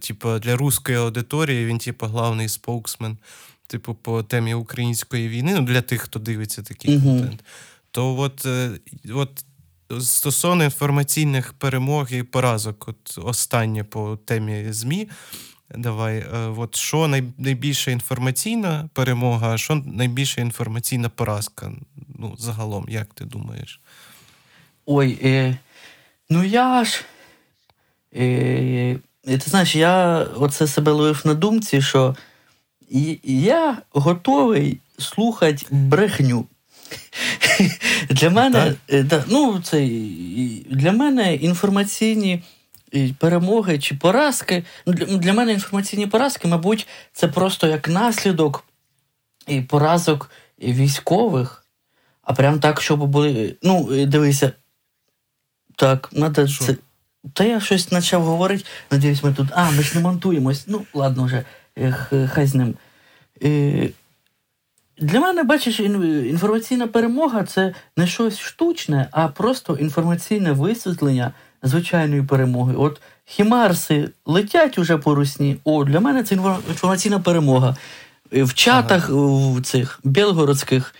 [0.00, 3.18] типу, для руської аудиторії він, типу, главний споксмен,
[3.66, 7.04] типу, по темі української війни, ну, для тих, хто дивиться такий Мгм.
[7.20, 7.44] контент.
[7.90, 8.70] То от, е,
[9.14, 9.44] от
[10.00, 15.08] стосовно інформаційних перемог і поразок, от останнє по темі ЗМІ.
[15.76, 21.72] Давай, е, от що найбільша інформаційна перемога, а що найбільша інформаційна поразка?
[22.18, 23.80] Ну, загалом, як ти думаєш?
[24.86, 25.56] Ой, е,
[26.30, 27.04] ну я ж.
[28.16, 28.98] Е,
[29.28, 32.16] ти знаєш, я оце себе ловив на думці, що
[33.24, 36.46] я готовий слухати брехню.
[38.10, 39.88] Для мене, е, да, ну, це,
[40.70, 42.42] для мене інформаційні
[43.18, 44.64] перемоги чи поразки.
[44.86, 48.64] ну, Для, для мене інформаційні поразки, мабуть, це просто як наслідок
[49.46, 50.30] і поразок
[50.62, 51.64] військових,
[52.22, 53.56] а прям так, щоб були.
[53.62, 54.52] Ну, е, дивися.
[55.76, 56.10] Так,
[56.48, 56.64] Що?
[56.64, 56.76] це.
[57.32, 58.64] Та я щось почав говорити.
[58.90, 59.48] Надіюсь, ми тут.
[59.52, 60.64] А, ми ж не монтуємось.
[60.66, 61.44] Ну, ладно вже,
[61.78, 61.94] е,
[62.32, 62.74] хай з ним.
[63.42, 63.88] Е,
[65.00, 72.74] Для мене, бачиш, інформаційна перемога це не щось штучне, а просто інформаційне висвітлення звичайної перемоги.
[72.76, 75.56] От хімарси летять уже по русні.
[75.64, 76.34] О, для мене це
[76.68, 77.76] інформаційна перемога.
[78.32, 80.94] Е, В чатах в цих білгородських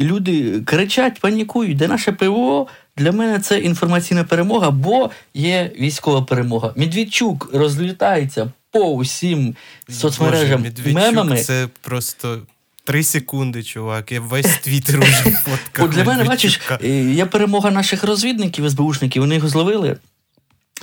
[0.00, 2.66] люди кричать, панікують, де наше ПВО.
[2.96, 6.72] Для мене це інформаційна перемога, бо є військова перемога.
[6.76, 9.56] Медведчук розлітається по усім
[9.88, 11.42] соцмережам Боже, Медведчук мемами.
[11.42, 12.42] Це просто
[12.84, 14.12] три секунди, чувак.
[14.12, 15.12] Я весь твіттер уже
[15.44, 15.84] фоткав.
[15.84, 19.96] От для мене, бачиш, е, є перемога наших розвідників, СБУшників, вони його зловили.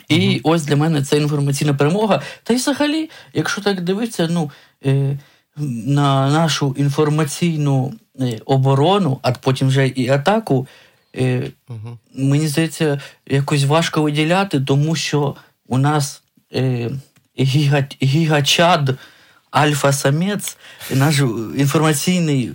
[0.09, 2.21] І ось для мене це інформаційна перемога.
[2.43, 4.51] Та й взагалі, якщо так дивитися, ну,
[4.85, 5.17] е,
[5.85, 10.67] на нашу інформаційну е, оборону, а потім вже і атаку,
[11.15, 11.97] е, Мгм.
[12.15, 15.35] мені здається, якось важко виділяти, тому що
[15.67, 16.23] у нас
[16.55, 16.91] е,
[17.39, 18.95] гіга, гігачад,
[19.51, 20.57] альфа-самець,
[20.95, 21.19] наш
[21.57, 22.51] інформаційний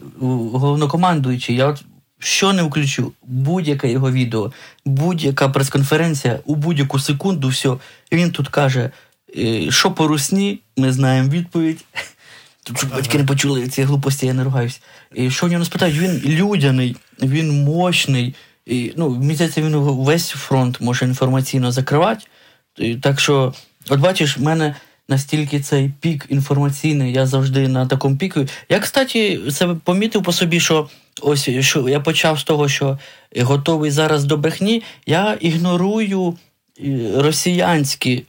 [0.53, 1.57] головнокомандуючий.
[1.57, 1.83] Я от
[2.19, 4.53] що не включу, будь-яке його відео,
[4.85, 7.77] будь-яка прес-конференція, у будь-яку секунду, все,
[8.13, 8.91] він тут каже,
[9.39, 11.85] е, що по русні, ми знаємо відповідь.
[12.63, 14.81] Тут щоб батьки не почули ці глупості, я не ругаюсь.
[15.15, 15.99] І що в нього спитають?
[15.99, 18.35] Він людяний, він мощний.
[18.67, 22.27] І, ну, здається, він весь фронт може інформаційно закривати.
[23.01, 23.55] Так що,
[23.89, 24.75] от бачиш, в мене
[25.09, 28.47] настільки цей пік інформаційний, я завжди на такому піку.
[28.69, 30.89] Я, кстати, себе помітив по собі, що
[31.23, 32.99] ось що я почав з того, що
[33.41, 36.37] готовий зараз до брехні, я ігнорую
[36.85, 38.25] е, росіянські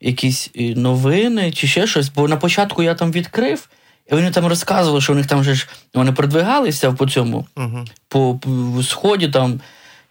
[0.00, 2.08] якісь е, новини чи ще щось.
[2.08, 3.68] Бо на початку я там відкрив,
[4.12, 7.84] і вони там розказували, що у них там вже ж вони продвигалися по цьому, Мгм.
[8.08, 8.38] по,
[8.74, 9.60] по сході там.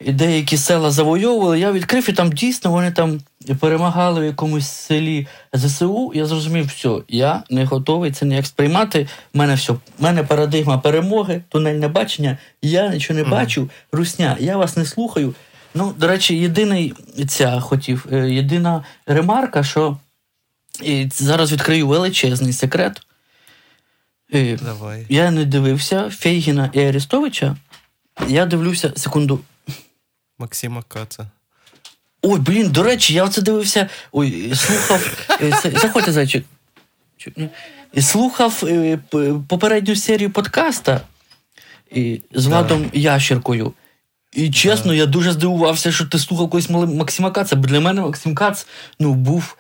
[0.06, 3.20] І деякі села завойовували, я відкрив, і там дійсно вони там
[3.60, 6.12] перемагали в якомусь селі ЗСУ.
[6.16, 9.08] Я зрозумів, все, я не готовий це ніяк сприймати.
[9.34, 13.70] У мене все, в мене парадигма перемоги, тунельне бачення, я нічого не бачу.
[13.92, 15.36] Русня, я вас не слухаю.
[15.76, 16.94] Ну, до речі, єдиний
[17.28, 19.98] ця хотів, е, єдина ремарка, що
[20.84, 23.02] і зараз відкрию величезний секрет.
[24.34, 25.06] Е, Давай.
[25.10, 27.56] Я не дивився Фейгіна і Арестовича.
[28.28, 29.40] Я дивлюся секунду.
[30.40, 31.28] Максима Каца.
[32.22, 33.90] Ой, блін, до речі, я оце дивився.
[34.12, 35.28] Ой, слухав.
[35.42, 36.46] е, Заходьте, зайчик.
[37.94, 39.00] І Слухав е,
[39.48, 41.02] попередню серію подкаста
[42.34, 42.80] з Да.
[42.94, 43.74] Ящеркою.
[44.34, 47.56] І чесно, я дуже здивувався, що ти слухав колись Максима Каца.
[47.56, 48.68] Бо для мене Максим Кац
[49.00, 49.56] ну, був.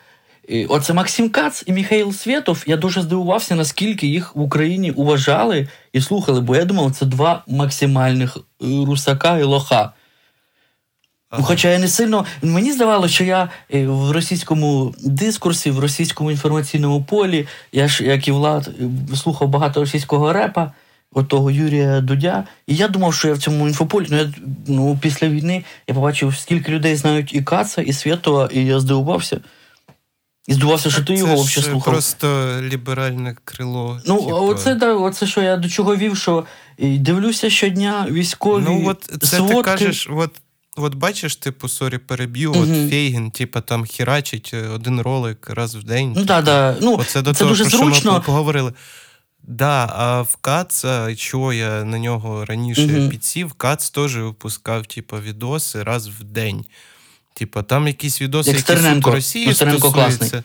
[0.69, 2.63] Оце Максим Кац і Михайло Свєтов.
[2.67, 7.43] Я дуже здивувався, наскільки їх в Україні уважали і слухали, бо я думав, це два
[7.47, 8.41] максимальних е,
[8.85, 9.91] русака і лоха.
[11.29, 11.43] Ага.
[11.43, 12.25] Хоча я не сильно.
[12.41, 18.27] Мені здавалося, що я е, в російському дискурсі, в російському інформаційному полі, я ж, як
[18.27, 18.69] і Влад,
[19.11, 20.71] е, слухав багато російського репа,
[21.13, 22.43] отого Юрія Дудя.
[22.67, 24.07] І я думав, що я в цьому інфополі.
[24.09, 24.33] Ну, я,
[24.67, 29.39] ну після війни я побачив, скільки людей знають і Каца, і Свєтова, і я здивувався.
[30.47, 31.93] І здивувався, що ти його взагалі слухав.
[31.93, 34.01] Просто ліберальне крило.
[34.05, 34.35] Ну, типу.
[34.35, 36.45] а оце, да, оце що я до чого вів, що
[36.79, 38.63] дивлюся щодня військові.
[38.65, 39.55] Ну, от це сводки.
[39.55, 40.31] ти кажеш, от,
[40.77, 42.61] от бачиш, типу, sorry, переб'ю, Мгм.
[42.61, 46.13] от Фейгін, типу, там хірачить е, один ролик раз в день.
[46.15, 46.75] Ну, да, да.
[46.81, 48.73] ну, Оце до це того, дуже про що ми поговорили.
[49.43, 50.85] Да, а в Кац,
[51.17, 53.09] чого я на нього раніше Мгм.
[53.09, 56.65] підсів, Кац теж випускав, типу, відоси раз в день.
[57.33, 59.11] Типу, там якісь відоси, Як які Стерненко.
[59.11, 60.19] Росії Ну, Стерненко стосуються.
[60.19, 60.43] класний.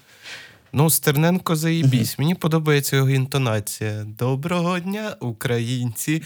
[0.73, 2.19] Ну, Стерненко заїбісь.
[2.19, 4.05] Мені подобається його інтонація.
[4.19, 6.23] Доброго дня, українці.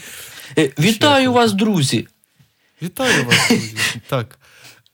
[0.57, 2.07] Е, Вітаю Ще вас, друзі.
[2.81, 3.75] Вітаю вас, друзі.
[4.07, 4.39] Так.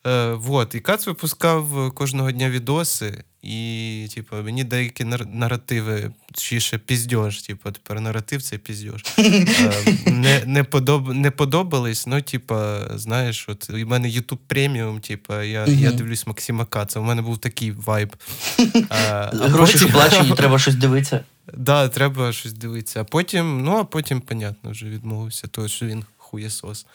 [0.07, 0.75] Е, вот.
[0.75, 7.71] І Кац випускав кожного дня відоси, і, типу, мені деякі наративи, чи ще піздьош, типу,
[7.71, 9.01] тепер наратив це піздьош.
[9.17, 12.55] Е, не, не, подоб, не подобались, ну, типу,
[12.95, 17.37] знаєш, от у мене YouTube преміум, типу, я, я дивлюсь Максима Каца, у мене був
[17.37, 18.15] такий вайб.
[18.59, 21.23] Е, а Гроші потім- плачені, треба щось дивитися.
[21.53, 23.01] Да, треба щось дивитися.
[23.01, 26.85] А потім, ну а потім, понятно, вже відмовився, того, що він хуєсос.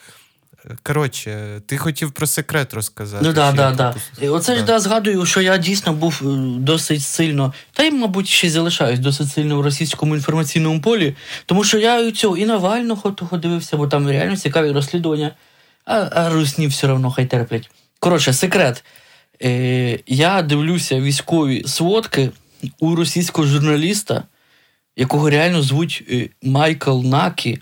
[0.83, 3.25] Коротше, ти хотів про секрет розказати.
[3.25, 3.95] Ну да, да, да.
[4.29, 6.25] Оце ж да, згадую, що я дійсно був е,
[6.59, 11.63] досить сильно, та й, мабуть, ще й залишаюсь досить сильно в російському інформаційному полі, тому
[11.63, 15.31] що я і цього і Навального того дивився, бо там реально цікаві розслідування,
[15.85, 17.69] а, а русні все одно хай терплять.
[17.99, 18.83] Коротше, секрет.
[19.43, 22.31] Е, я дивлюся військові сводки
[22.79, 24.23] у російського журналіста,
[24.95, 27.59] якого реально звуть е, Майкл Накі.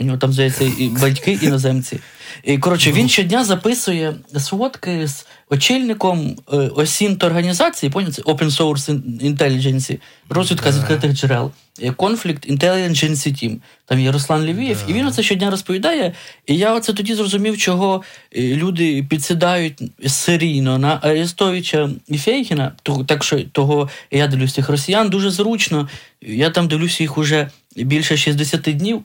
[0.00, 2.00] У нього там, здається, і батьки іноземці.
[2.44, 9.00] І, коротше, він щодня записує сводки з очільником е, осінт організації, поняв, це Open Source
[9.22, 11.50] Intelligence, розвідка з відкритих джерел.
[11.82, 13.56] е, Conflict Intelligence Team.
[13.86, 16.12] Там є Руслан Лівієв, і він оце щодня розповідає.
[16.46, 18.02] І я оце тоді зрозумів, чого
[18.36, 22.72] е, люди підсідають серійно на Арестовича і Фейгіна,
[23.06, 25.88] так що того я дивлюсь цих росіян дуже зручно.
[26.22, 29.02] Я там дивлюся їх уже більше 60 днів.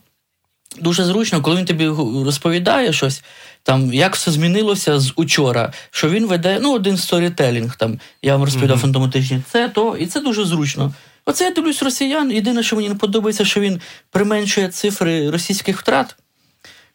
[0.78, 1.86] Дуже зручно, коли він тобі
[2.24, 3.22] розповідає щось,
[3.62, 8.44] там як все змінилося з учора, що він веде ну, один сторітелінг, там я вам
[8.44, 8.82] розповідав Мгм.
[8.82, 10.92] фантоматичні, це то, і це дуже зручно.
[11.26, 12.32] Оце я дивлюсь росіян.
[12.32, 13.80] Єдине, що мені не подобається, що він
[14.10, 16.16] применшує цифри російських втрат.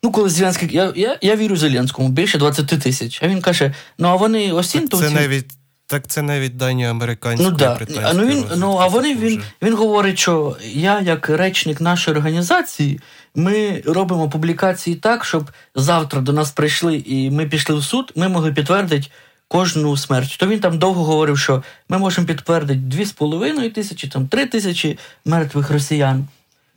[0.04, 3.20] Ну, коли Зеленський, я, я, я вірю Зеленському, більше 20 тисяч.
[3.24, 5.08] А він каже: ну а вони Так осінтовці.
[5.08, 5.46] це навіть
[5.88, 7.76] так це навіть дані американської Ну да.
[7.76, 12.18] британської А ну він ну а вони він, він говорить, що я, як речник нашої
[12.18, 13.00] організації,
[13.36, 18.28] ми робимо публікації так, щоб завтра до нас прийшли і ми пішли в суд, ми
[18.30, 19.08] могли підтвердити
[19.48, 20.38] кожну смерть.
[20.40, 24.46] То він там довго говорив, що ми можемо підтвердити дві з половиною тисячі, там три
[24.46, 26.28] тисячі мертвих росіян.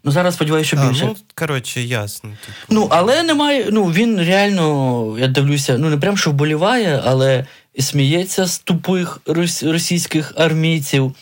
[0.04, 1.04] Ну зараз сподіваюся, що А, більше.
[1.04, 2.30] ну, коротше, ясно.
[2.30, 2.58] Типу.
[2.68, 3.68] Ну, але немає.
[3.70, 7.46] Ну, він реально, я дивлюся, ну не прям що вболіває, але
[7.82, 9.20] сміється з тупих
[9.62, 11.14] російських армійців.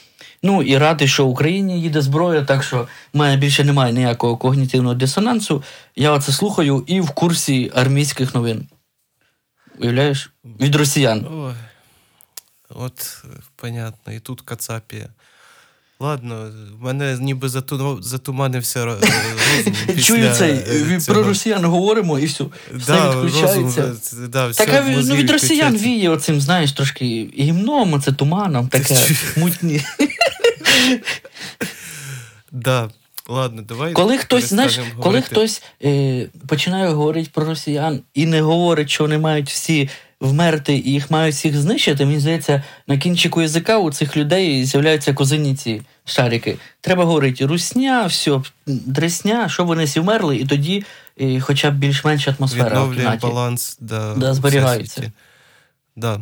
[0.43, 4.37] Ну і радий, що в Україні їде зброя, так що в мене більше немає ніякого
[4.37, 5.63] когнітивного дисонансу.
[5.97, 8.69] Я оце слухаю і в курсі армійських новин.
[9.79, 10.31] Уявляєш?
[10.45, 11.27] Від росіян.
[11.31, 11.55] Ой,
[12.69, 13.25] от,
[13.57, 15.09] понятно, і тут Кацапія.
[16.01, 17.99] Ладно, в мене ніби зату...
[18.03, 19.01] затуманився ро-
[19.57, 19.75] розум.
[19.87, 21.15] після, Чую цей, е, цього.
[21.19, 22.45] про росіян говоримо і все.
[22.75, 23.83] Все Да, відключається.
[23.83, 28.13] розум, е, да, все, Так, а ну, від росіян віє оцим, знаєш, трошки гімном, це
[28.13, 28.95] туманом, таке
[29.37, 29.81] мутні.
[32.53, 32.91] Да.
[33.29, 33.93] Ладно, давай.
[33.93, 35.35] Коли хтось, знаєш, перестанемо коли говорити.
[35.35, 39.89] хтось е, починає говорити про росіян і не говорить, що вони мають всі
[40.21, 45.15] вмерти і їх мають всіх знищити, мені здається, на кінчику язика у цих людей з'являються
[45.15, 46.57] козині ці шарики.
[46.81, 50.85] Треба говорити русня, все, дресня, щоб вони всі вмерли, і тоді
[51.21, 53.23] е, хоча б більш-менш атмосфера в кімнаті.
[53.23, 55.13] баланс да, Да, зберігається.
[55.97, 56.21] Да.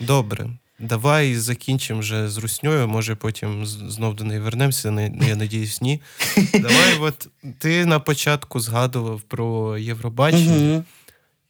[0.00, 0.46] Добре.
[0.78, 4.90] Давай закінчимо вже з русньою, може потім знов до неї вернемося.
[4.90, 6.00] Не, я надіюсь, ні.
[6.52, 7.28] Давай, от
[7.58, 10.84] ти на початку згадував про Євробачення.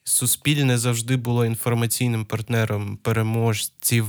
[0.09, 4.07] Суспільне завжди було інформаційним партнером переможців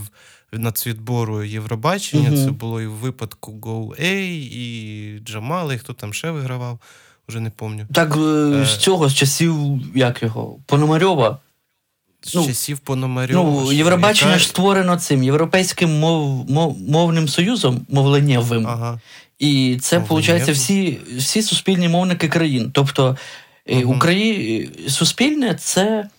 [0.51, 2.29] нацвідбору Євробачення.
[2.29, 2.45] Мгм.
[2.45, 4.11] Це було і в випадку GoA,
[4.51, 6.79] і Джамали, і хто там ще вигравав,
[7.29, 7.87] вже не пам'ятаю.
[7.93, 8.65] Так е, Е.
[8.65, 9.55] з цього, з часів,
[9.95, 11.39] як його, Пономарьова.
[12.21, 13.61] З Ну, часів Пономарьова.
[13.63, 18.67] Ну, Євробачення яка- ж створено цим Європейським мов, мов, мовним союзом, мовленнєвим.
[18.67, 18.99] Ага.
[19.39, 22.71] І це, виходить, всі, всі суспільні мовники країн.
[22.73, 23.17] Тобто
[23.67, 23.89] е, Мгм.
[23.89, 24.71] Украї...
[24.89, 26.09] суспільне це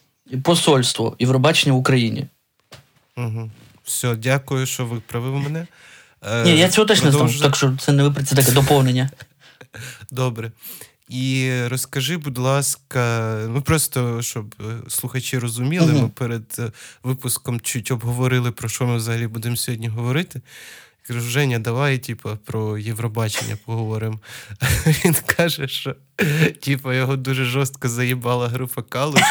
[0.42, 2.26] посольство Євробачення в Україні.
[3.16, 3.50] Угу.
[3.84, 5.66] Все, дякую, що виправив мене.
[6.22, 9.11] Е, Ні, я цього теж не знав, так що це не це таке доповнення.
[10.11, 10.52] Добре.
[11.08, 16.02] І розкажи, будь ласка, ну просто щоб е, слухачі розуміли, Мгм.
[16.02, 20.40] ми перед е, випуском чуть обговорили, про що ми взагалі будемо сьогодні говорити.
[21.09, 24.21] Кажу, Женя, давай, типа, про Євробачення поговоримо.
[25.05, 25.94] Він каже, що
[26.61, 29.21] типа, його дуже жорстко заїбала група Калуш.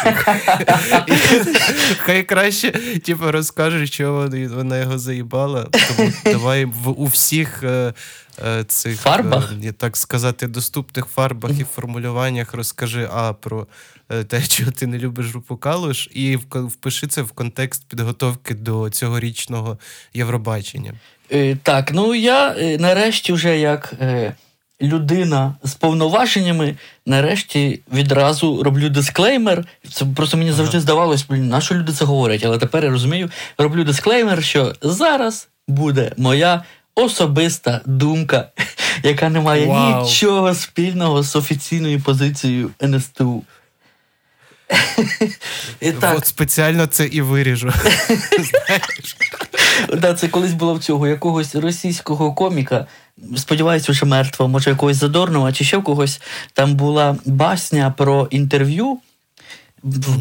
[1.97, 5.63] Хай краще, типа, розкаже, що вона його заїбала.
[5.63, 7.93] Тому давай в, у всіх е,
[8.45, 9.53] е, цих Фарбах?
[9.63, 13.67] е, так сказати, доступних фарбах і формулюваннях розкажи а про
[14.09, 18.89] е, те, що ти не любиш групу Калуш, і впиши це в контекст підготовки до
[18.89, 19.77] цьогорічного
[20.13, 20.93] Євробачення.
[21.31, 24.33] Е, Так, ну я е, нарешті вже як е,
[24.81, 29.65] людина з повноваженнями, нарешті відразу роблю дисклеймер.
[29.91, 33.29] Це просто мені завжди здавалось, блін, на що люди це говорять, але тепер я розумію,
[33.57, 36.63] роблю дисклеймер, що зараз буде моя
[36.95, 38.49] особиста думка,
[39.03, 40.03] яка не має Вау.
[40.03, 43.43] нічого спільного з офіційною позицією НСТУ.
[45.81, 47.73] І так, От спеціально це і виріжу.
[49.93, 52.85] Да, це колись було в цього якогось російського коміка.
[53.35, 56.21] Сподіваюся, що мертвого, може якогось задорного, чи ще в когось.
[56.53, 58.97] Там була басня про інтерв'ю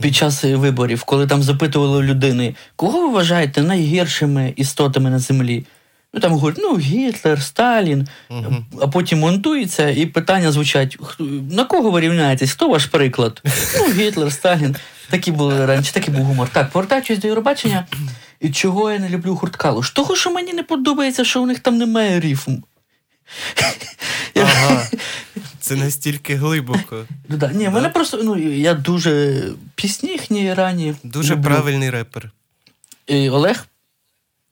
[0.00, 5.64] під час виборів, коли там запитували людини, кого ви вважаєте найгіршими істотами на землі?
[6.16, 8.66] Ну там говорять, ну Гітлер, Сталін, Мгм.
[8.80, 10.98] а потім монтується, і питання звучать:
[11.50, 12.52] на кого ви рівняєтесь?
[12.52, 13.42] Хто ваш приклад?
[13.78, 14.76] Ну, Гітлер, Сталін.
[15.10, 16.48] Такі були раніше, такий був гумор.
[16.48, 17.86] Так, повертаючись до Євробачення,
[18.40, 19.90] і чого я не люблю хурткалуш?
[19.90, 22.52] Того, що мені не подобається, що у них там немає рифм.
[24.36, 24.86] Ага.
[25.60, 27.04] Це настільки глибоко.
[27.28, 27.52] Ну, да.
[27.52, 27.70] Ні, Да.
[27.70, 29.42] мене просто, ну, я дуже
[29.74, 30.94] пісні їхні ранні.
[31.02, 31.44] Дуже люблю.
[31.50, 32.30] правильний репер.
[33.06, 33.66] І Олег?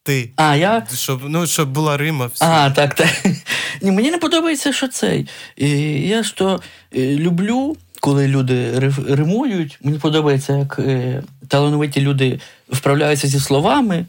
[0.05, 0.31] Ти.
[0.37, 0.87] А, я.
[0.95, 2.45] Щоб, ну, щоб була Рима, все.
[2.45, 3.09] А, так, так.
[3.83, 5.29] Ні, мені не подобається, що цей.
[5.57, 5.69] І
[6.09, 6.61] я ж то
[6.97, 8.79] е, люблю, коли люди
[9.09, 9.79] римують.
[9.83, 14.07] Мені подобається, як е, талановиті люди вправляються зі словами.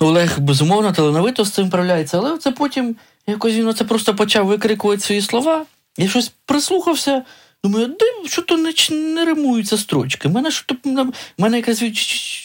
[0.00, 5.02] Олег, безумовно, талановито з цим вправляється, але це потім якось він оце просто почав викрикувати
[5.02, 5.64] свої слова.
[5.98, 7.22] Я щось прислухався.
[7.64, 10.28] Думаю, де що то не, не римуються строчки.
[10.28, 11.82] У мене, що то, мене якесь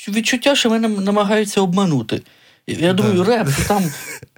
[0.08, 2.22] відчуття, що мене намагаються обманути.
[2.68, 3.24] Я думаю, Да.
[3.24, 3.84] реп, там,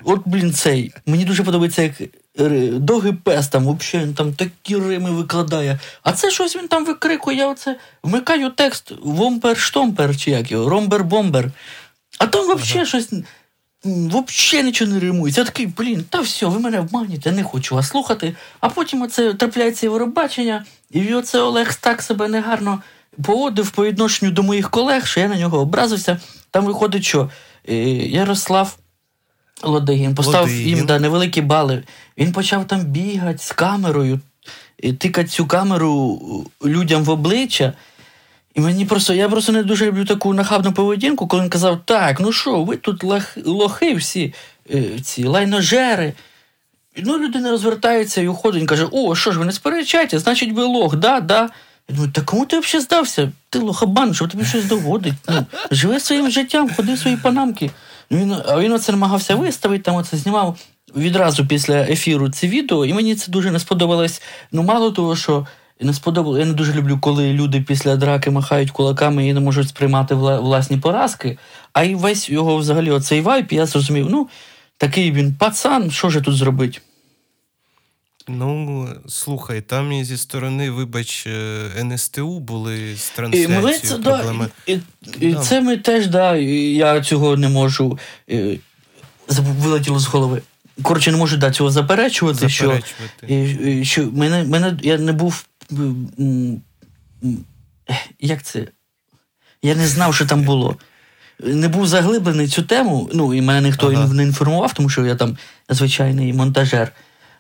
[0.04, 0.94] от, блін, цей.
[1.06, 2.02] Мені дуже подобається, як
[2.40, 5.80] е, Доги Пес там, взагалі, він там такі рими викладає.
[6.04, 11.52] А це щось він там викрикує, я оце вмикаю текст Вомпер-штомпер, чи як його, Ромбер-бомбер.
[12.20, 13.10] А там взагалі щось.
[13.86, 15.42] Взагалі нічого не римується.
[15.42, 18.36] Я такий, блін, та все, ви мене обманюєте, не хочу вас слухати.
[18.60, 22.82] А потім оце трапляється Євробачення, і оце Олег так себе негарно
[23.24, 26.20] поводив по відношенню до моїх колег, що я на нього образився.
[26.52, 27.30] Там виходить, що
[27.68, 28.78] Ярослав
[29.64, 30.78] Лодигін поставив Лодигін.
[30.78, 31.84] їм да, невеликі бали.
[32.18, 34.20] Він почав там бігати з камерою,
[34.80, 36.22] і тикати цю камеру
[36.66, 37.74] людям в обличчя.
[38.56, 42.20] І мені просто, я просто не дуже люблю таку нахабну поведінку, коли він казав: так,
[42.20, 44.34] ну що, ви тут лох, лохи всі,
[44.74, 46.14] е, ці лайножери.
[46.98, 50.64] Ну, людина розвертається і уходить, він каже: О, що ж, ви не сперечаєте, значить, ви
[50.64, 51.50] лох, да, да.
[51.90, 53.32] Я думаю, та кому ти взагалі здався?
[53.50, 55.14] Ти лохабан, що тобі щось доводить.
[55.30, 57.72] Ну, живи своїм життям, ходи в свої панамки.
[58.10, 60.58] Ну, Він, а він оце намагався виставити, там оце знімав
[60.96, 64.22] відразу після ефіру це відео, і мені це дуже не сподобалось.
[64.52, 65.48] Ну, мало того, що
[65.82, 69.70] не сподобалось, я не дуже люблю, коли люди після драки махають кулаками і не можуть
[69.70, 71.38] сприймати вла- власні поразки.
[71.74, 74.28] А й весь його взагалі оцей вайп, я зрозумів, ну,
[74.78, 76.82] такий він пацан, що ж тут зробить?
[78.30, 84.50] Ну, слухай, там і зі сторони, вибач, е, НСТУ були з трансляцією ми це, да,
[84.68, 84.80] і,
[85.20, 85.40] і, Да.
[85.40, 88.00] це ми теж, да, я цього не можу.
[88.30, 88.58] е,
[89.40, 90.42] Вилетіло з голови.
[90.82, 93.80] Коротше, не можу да, цього заперечувати, що, Заперечувати.
[93.82, 95.46] і, що мене, мене, я не був.
[98.20, 98.68] Як це?
[99.64, 100.78] Я не знав, що там було.
[101.40, 104.14] Не був заглиблений цю тему, ну і мене ніхто Ага.
[104.14, 105.38] не інформував, тому що я там
[105.70, 106.92] звичайний монтажер.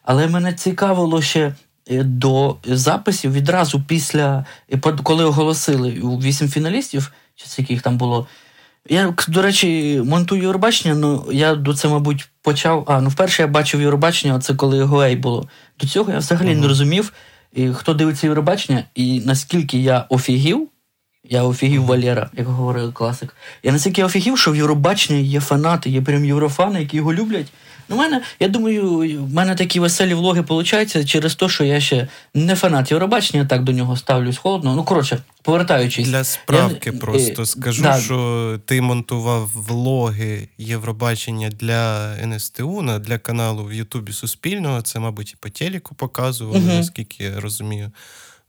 [0.07, 1.55] Але мене цікавило ще
[1.91, 5.89] е, до записів відразу після, е, коли оголосили
[6.23, 8.27] вісім фіналістів, чи яких там було.
[8.89, 12.83] Я, до речі, монтую Євробачення, ну я до це, мабуть, почав.
[12.87, 15.47] А, ну вперше я бачив Євробачення, це коли Гоей було.
[15.79, 17.13] До цього я взагалі не розумів,
[17.53, 20.67] і хто дивиться Євробачення, і наскільки я офігів,
[21.23, 23.35] я офігів Валера, як говорив класик.
[23.63, 27.47] Я настільки офігів, що в Євробаченні є фанати, є прям єврофани, які його люблять.
[27.89, 31.79] Ну, в мене, я думаю, в мене такі веселі влоги получаються через те, що я
[31.81, 34.75] ще не фанат Євробачення, так до нього ставлюсь холодно.
[34.75, 36.07] Ну, коротше, повертаючись.
[36.07, 37.99] Для справки Я- просто е, скажу, да.
[38.01, 44.81] що ти монтував влоги Євробачення для НСТУ на для каналу в Ютубі Суспільного.
[44.81, 46.67] Це, мабуть, і по телеку показували, Мгм.
[46.77, 47.91] наскільки я розумію.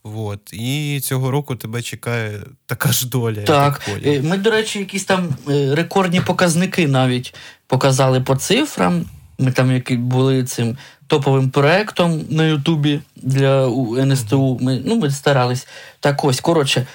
[0.05, 0.53] Вот.
[0.53, 3.43] І цього року тебе чекає така ж доля.
[3.43, 4.15] Так, поняв.
[4.15, 7.35] е, ми, до речі, якісь там е, рекордні показники навіть
[7.67, 9.05] показали по цифрам.
[9.39, 10.77] Ми там які були цим
[11.07, 13.69] топовим проектом на Ютубі для
[14.07, 14.59] НСТУ.
[14.61, 15.67] Ми, ну, ми старались.
[16.01, 16.87] Так ось, коротше,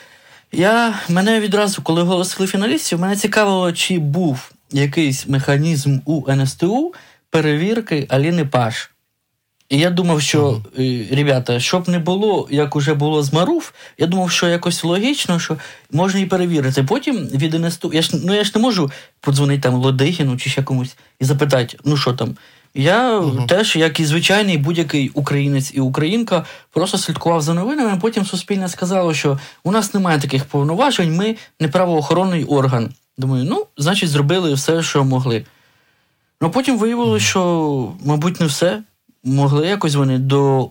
[0.52, 6.94] я, мене відразу, коли оголосили фіналістів, мене цікавило, чи був якийсь механізм у НСТУ
[7.30, 8.93] перевірки Аліни Паш.
[9.74, 14.08] І я думав, що, е, ребята, щоб не було, як уже було з Маруф, я
[14.08, 15.58] думав, що якось логічно, що
[15.92, 16.84] можна і перевірити.
[16.84, 20.64] Потім від НСТУ, я ж, ну, я ж не можу подзвонити там Лодихіну чи ще
[20.64, 22.36] комусь і запитати, ну що там.
[22.76, 23.48] Я Мгм.
[23.48, 27.92] теж, як і звичайний будь-який українець і українка, просто слідкував за новинами.
[27.94, 32.90] а Потім Суспільне сказало, що у нас немає таких повноважень, ми не правоохоронний орган.
[33.18, 35.46] Думаю, ну, значить, зробили все, що могли.
[36.42, 38.84] Ну, потім виявилося, що, мабуть, не все.
[39.24, 40.70] Могли якось вони до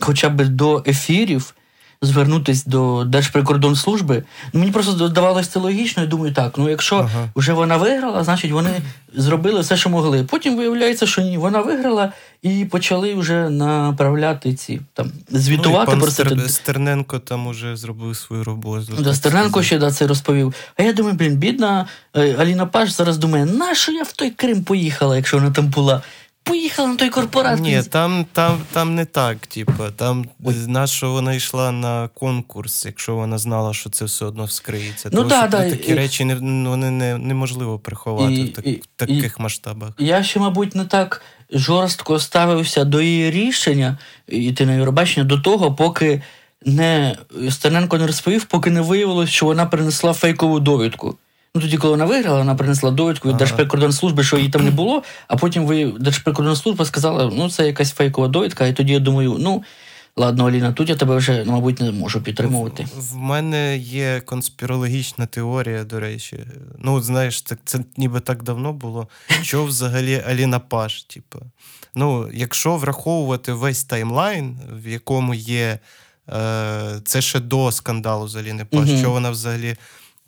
[0.00, 1.54] хоча б до ефірів
[2.02, 4.22] звернутися до Держприкордонслужби.
[4.52, 7.28] Ну, мені просто здавалося це логічно, і думаю, так, ну якщо Ага.
[7.36, 8.70] вже вона виграла, значить вони
[9.14, 10.24] зробили все, що могли.
[10.24, 12.12] Потім виявляється, що ні, вона виграла
[12.42, 16.10] і почали вже направляти ці там звітувати ну, і пан.
[16.10, 18.92] Стер- Стерненко там уже зробив свою роботу.
[18.98, 20.54] Да, Стерненко ще да, це розповів.
[20.76, 21.86] А я думаю, блін, бідна
[22.16, 26.02] е, Аліна Паш зараз думає, нащо я в той Крим поїхала, якщо вона там була?
[26.42, 27.60] Поїхала на той корпорат.
[27.60, 29.90] Ні, там, там, там не так, типа.
[29.90, 30.26] Там
[30.66, 35.08] на що вона йшла на конкурс, якщо вона знала, що це все одно вскриється.
[35.12, 38.44] Ну Тому да, що да, такі і- речі не, ну, вони не, неможливо приховати І-
[38.44, 39.90] в, так, і- таких масштабах.
[39.98, 41.22] Я ще, мабуть, не так
[41.52, 46.22] жорстко ставився до її рішення йти на Євробачення до того, поки
[46.64, 47.16] не
[47.50, 51.16] Стерненко не розповів, поки не виявилось, що вона принесла фейкову довідку.
[51.54, 53.38] Ну, тоді, коли вона виграла, вона принесла довідку від Ага.
[53.38, 58.28] Держприкордонслужби, що її там не було, а потім ви Держприкордонслужба сказала, ну це якась фейкова
[58.28, 59.62] довідка, і тоді я думаю, ну
[60.16, 62.86] ладно, Аліна, тут я тебе вже, ну, мабуть, не можу підтримувати.
[62.96, 66.38] В мене є конспірологічна теорія, до речі.
[66.78, 69.08] Ну, знаєш, це, це ніби так давно було.
[69.42, 71.02] Що взагалі Аліна Паш?
[71.02, 71.38] Типу.
[71.94, 75.78] Ну, якщо враховувати весь таймлайн, в якому є
[76.28, 78.98] е, це ще до скандалу з Аліни Паш, Мгм.
[78.98, 79.76] що вона взагалі,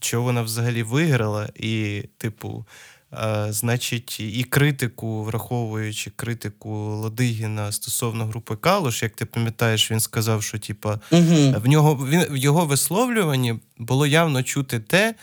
[0.04, 2.66] що вона взагалі виграла, і, типу.
[3.14, 10.42] Е, значить, і критику, враховуючи критику Лодигіна стосовно групи Калуш, як ти пам'ятаєш, він сказав,
[10.42, 11.54] що типа Угу.
[11.64, 15.14] в нього він в його висловлюванні було явно чути те,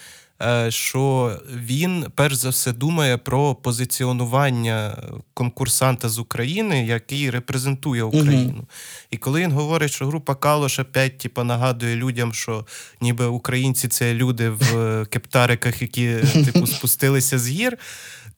[0.69, 4.97] що він перш за все думає про позиціонування
[5.33, 8.67] конкурсанта з України, який репрезентує Україну.
[9.11, 12.65] І коли він говорить, що група Калош опять типа, нагадує людям, що
[13.01, 16.15] ніби українці це люди в е, кептариках, які
[16.45, 17.77] типу спустилися з гір.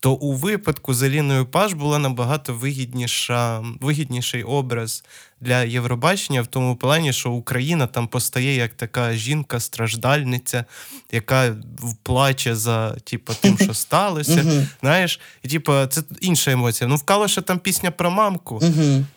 [0.03, 5.03] То у випадку з Аліною Паш була набагато вигідніша, вигідніший образ
[5.41, 10.65] для Євробачення в тому плані, що Україна там постає як така жінка-страждальниця,
[11.11, 11.55] яка
[12.03, 14.67] плаче за типу, тим, що сталося.
[14.81, 16.87] Знаєш, і типу, це інша емоція.
[16.87, 18.61] Ну, в Калоша там пісня про мамку.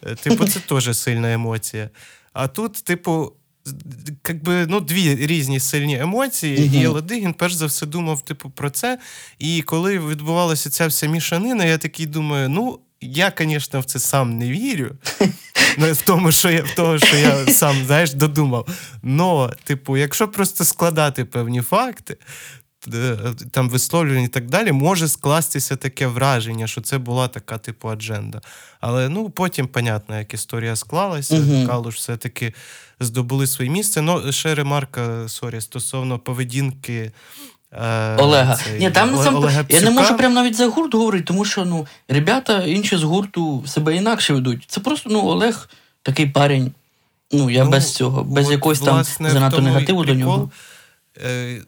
[0.07, 1.91] Е, Типу, це теж сильна емоція.
[2.33, 3.33] А тут, типу,
[4.23, 6.83] как би, ну, дві різні сильні емоції, Мгм.
[6.83, 8.99] і Ладигін перш за все думав, типу, про це.
[9.39, 12.79] І коли відбувалася ця вся мішанина, я такий думаю, ну.
[13.07, 14.91] Я, звісно, в це сам не вірю.
[15.79, 18.69] Ну, В тому, що я, в того, що я сам знаєш, додумав.
[19.03, 22.17] Но, типу, якщо просто складати певні факти,
[23.51, 28.41] там висловлювання і так далі, може скластися таке враження, що це була така, типу, адженда.
[28.81, 31.67] Але ну, потім, понятно, як історія склалася, Мгм.
[31.67, 32.55] Калуш все-таки
[33.01, 34.03] здобули своє місце.
[34.03, 37.13] Ну, ще ремарка, sorry, стосовно поведінки.
[37.73, 38.57] е, Олега.
[38.57, 41.45] цей, Ні, там Оле- сам Олега я не можу прям навіть за гурт говорити, тому
[41.45, 44.65] що ну ребята інші з гурту себе інакше ведуть.
[44.69, 45.69] Це просто ну Олег
[46.03, 46.73] такий парень.
[47.33, 50.51] Ну я Ну, без цього, без от, якогось там занадто негативу до нього.
[51.25, 51.63] Е,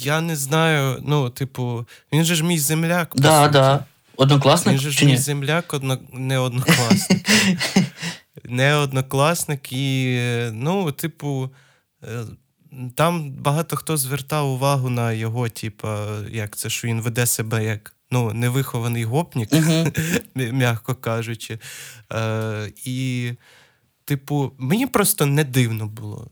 [0.00, 3.12] я не знаю, ну, типу, він же ж мій земляк.
[3.16, 3.84] Да, да.
[4.74, 5.98] Він же ж чи мій земляк, одно...
[6.12, 7.28] не однокласник.
[8.44, 10.20] не однокласник, і,
[10.52, 11.50] ну, типу,
[12.04, 12.24] е,
[12.94, 15.88] там багато хто звертав увагу на його, типу,
[16.30, 19.48] як це, що він веде себе як ну, невихований гопнік,
[20.34, 21.58] м'яко кажучи.
[22.12, 23.32] Е, і,
[24.08, 26.30] типу, мені просто не дивно було,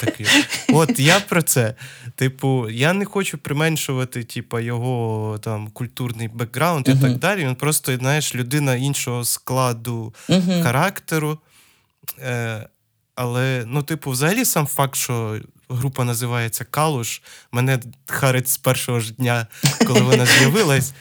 [0.00, 0.26] такий.
[0.68, 1.74] От я про це.
[2.14, 7.44] Типу, я не хочу применшувати, типу, його там культурний бекграунд і так далі.
[7.44, 10.62] Він просто, знаєш, людина іншого складу Мгм.
[10.62, 11.38] характеру.
[12.18, 12.68] Е,
[13.14, 15.40] але, ну, типу, взагалі сам факт, що
[15.70, 19.46] група називається Калуш, мене харить з першого ж дня,
[19.86, 20.92] коли вона з'явилась.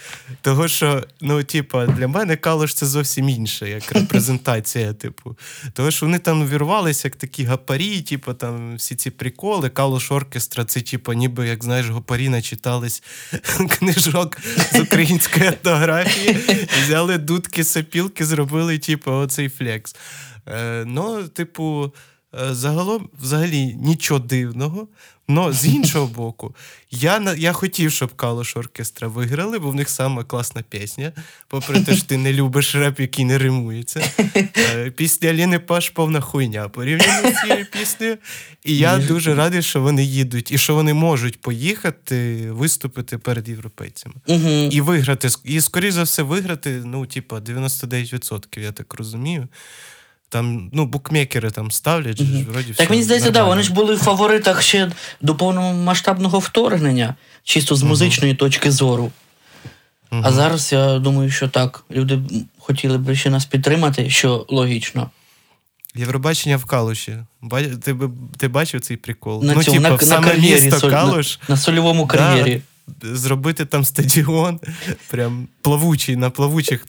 [0.41, 5.37] Того, що, ну, типу, для мене Калуш це зовсім інше, як репрезентація, типу.
[5.73, 9.69] Того, що вони там вірвалися, як такі гапарі, типу, там всі ці приколи.
[9.69, 13.03] Калуш оркестра, це, типу, ніби, як знаєш, гопарі начитались
[13.79, 14.37] книжок
[14.71, 16.37] з української етнографії,
[16.83, 19.95] взяли дудки, сопілки, зробили, типу, оцей флекс.
[20.47, 21.93] Е, ну, типу,
[22.33, 24.87] загалом, взагалі нічого дивного.
[25.29, 26.55] Но з іншого боку,
[26.91, 31.11] я, я хотів, щоб Калош оркестра виграли, бо в них сама класна пісня.
[31.47, 34.11] Попри те, що ти не любиш реп, який не римується.
[34.57, 38.17] Е, Пісня Ліни Паш повна хуйня порівняно з цією піснею.
[38.63, 44.15] І я дуже радий, що вони їдуть, і що вони можуть поїхати виступити перед європейцями.
[44.71, 49.47] І виграти, і, скоріш за все, виграти, ну, типа, 99%, я так розумію.
[50.29, 53.99] Там, ну, букмекери там ставлять, ж, вроді Так мені здається, да, вони ж були в
[53.99, 59.11] фаворитах ще до повномасштабного вторгнення, чисто з музичної точки зору.
[60.11, 60.21] Мгм.
[60.25, 61.83] А зараз я думаю, що так.
[61.91, 62.19] Люди
[62.59, 65.09] хотіли б ще нас підтримати, що логічно.
[65.95, 67.17] Євробачення в Калуші.
[67.83, 67.95] Ти,
[68.37, 69.43] ти бачив цей прикол?
[69.43, 72.61] На ну, цьому, типа, на, в на кар'єрі, місто соль- Калуш, на, на сольовому кар'єрі.
[73.01, 74.59] Зробити там стадіон,
[75.11, 76.85] прям плавучий, на плавучих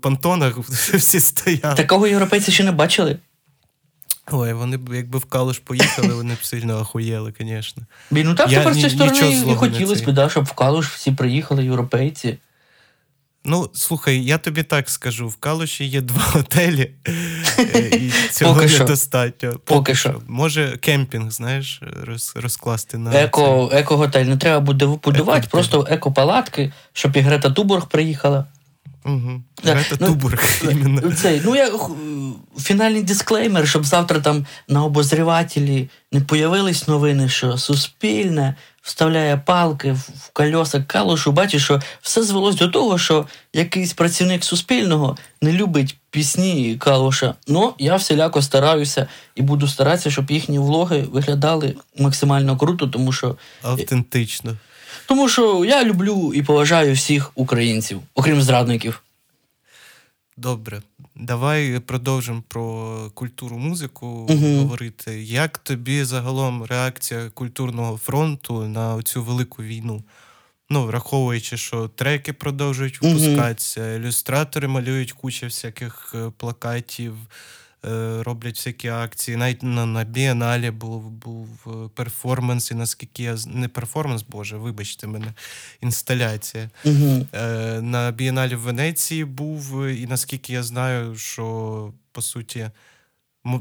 [0.00, 0.58] понтонах
[0.94, 1.74] всі стояли.
[1.74, 3.18] Такого європейці ще не бачили.
[4.30, 7.82] Ой, вони б, якби в Калуш поїхали, вони б сильно охуєли, звісно.
[8.10, 11.64] Ну так тепер з цієї сторони і хотілося б, да, щоб в Калуш всі приїхали,
[11.64, 12.38] європейці.
[13.48, 16.90] Ну, слухай, я тобі так скажу: в Калуші є два готелі,
[17.58, 18.78] е, і цього Поки що.
[18.78, 19.50] недостатньо.
[19.50, 20.08] Поки, Поки що.
[20.10, 20.20] що.
[20.28, 25.48] Може, кемпінг, знаєш, роз, розкласти на Еко, еко-готель не треба буде будувати, Еко-готель.
[25.50, 28.44] просто еко-палатки, щоб і Грета Туборг приїхала.
[29.04, 29.42] Угу.
[29.64, 31.12] Да, Грета ну, Туборг іменно.
[31.12, 31.92] Цей, ну, я х-
[32.58, 38.54] фінальний дисклеймер, щоб завтра там на обозрівателі не появились новини, що Суспільне
[38.88, 41.32] вставляє палки в кольоса калушу.
[41.32, 47.34] Бачиш, що все звелось до того, що якийсь працівник Суспільного не любить пісні калуша.
[47.48, 53.36] Ну, я всіляко стараюся і буду старатися, щоб їхні влоги виглядали максимально круто, тому що,
[53.62, 54.56] Автентично.
[55.06, 59.02] тому що я люблю і поважаю всіх українців, окрім зрадників.
[60.36, 60.82] Добре.
[61.20, 64.58] Давай продовжимо про культуру музику Мгм.
[64.58, 65.22] говорити.
[65.22, 70.04] Як тобі загалом реакція культурного фронту на цю велику війну?
[70.70, 77.14] Ну, враховуючи, що треки продовжують випускатися, ілюстратори малюють кучу всяких е, плакатів,
[78.22, 79.36] роблять всякі акції.
[79.36, 85.06] Навіть на, на Бієналі був, був е, перформанс, і наскільки я не перформанс, боже, вибачте
[85.06, 85.34] мене,
[85.80, 86.70] інсталяція.
[86.84, 87.26] Угу.
[87.32, 92.70] Е, на Бієналі в Венеції був, е, і наскільки я знаю, що по суті.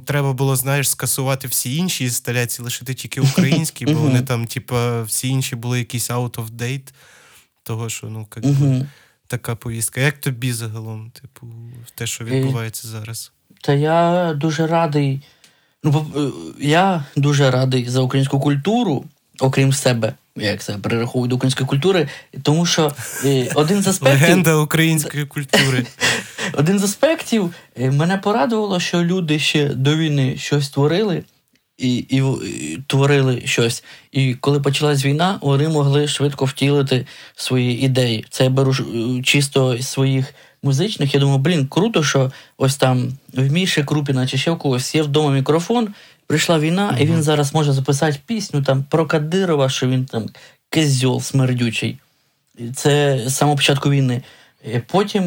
[0.05, 5.27] Треба було, знаєш, скасувати всі інші інсталяції, лишити тільки українські, бо вони там, типа, всі
[5.27, 6.93] інші були якісь out of date.
[7.63, 8.85] Того, що, ну, як би,
[9.27, 10.01] така повістка.
[10.01, 11.47] Як тобі загалом, типу,
[11.95, 13.31] те, що Е, відбувається зараз?
[13.61, 15.21] Та я дуже радий.
[15.83, 16.19] Ну, е,
[16.65, 19.05] я дуже радий за українську культуру,
[19.39, 22.07] окрім себе, як себе перераховую до української культури,
[22.41, 22.91] тому що
[23.25, 24.21] е, один з аспектів.
[24.21, 25.85] Легенда української культури.
[26.53, 31.23] Один з аспектів е, мене порадувало, що люди ще до війни щось творили
[31.77, 33.83] і, і, і творили щось.
[34.11, 37.05] І коли почалась війна, вони могли швидко втілити
[37.35, 38.25] свої ідеї.
[38.29, 38.75] Це я беру
[39.23, 40.33] чисто із своїх
[40.67, 41.13] музичних.
[41.13, 45.01] Я думаю, блін, круто, що ось там в Міші Крупіна чи ще в когось є
[45.01, 45.87] вдома мікрофон.
[46.27, 50.25] Прийшла війна, і він зараз може записати пісню там про Кадирова, що він там
[50.69, 51.97] кизьол смердючий.
[52.75, 54.21] Це з самого початку війни.
[54.87, 55.23] Потім.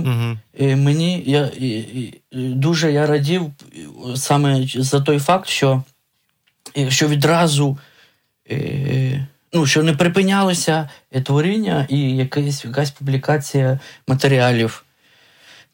[0.61, 1.51] Е, Мені я
[2.33, 3.43] дуже я радів
[4.17, 5.83] саме за той факт, що,
[6.77, 7.79] е, що відразу
[8.51, 10.89] е, ну, що не припинялося
[11.25, 14.85] творіння і якась, якась публікація матеріалів.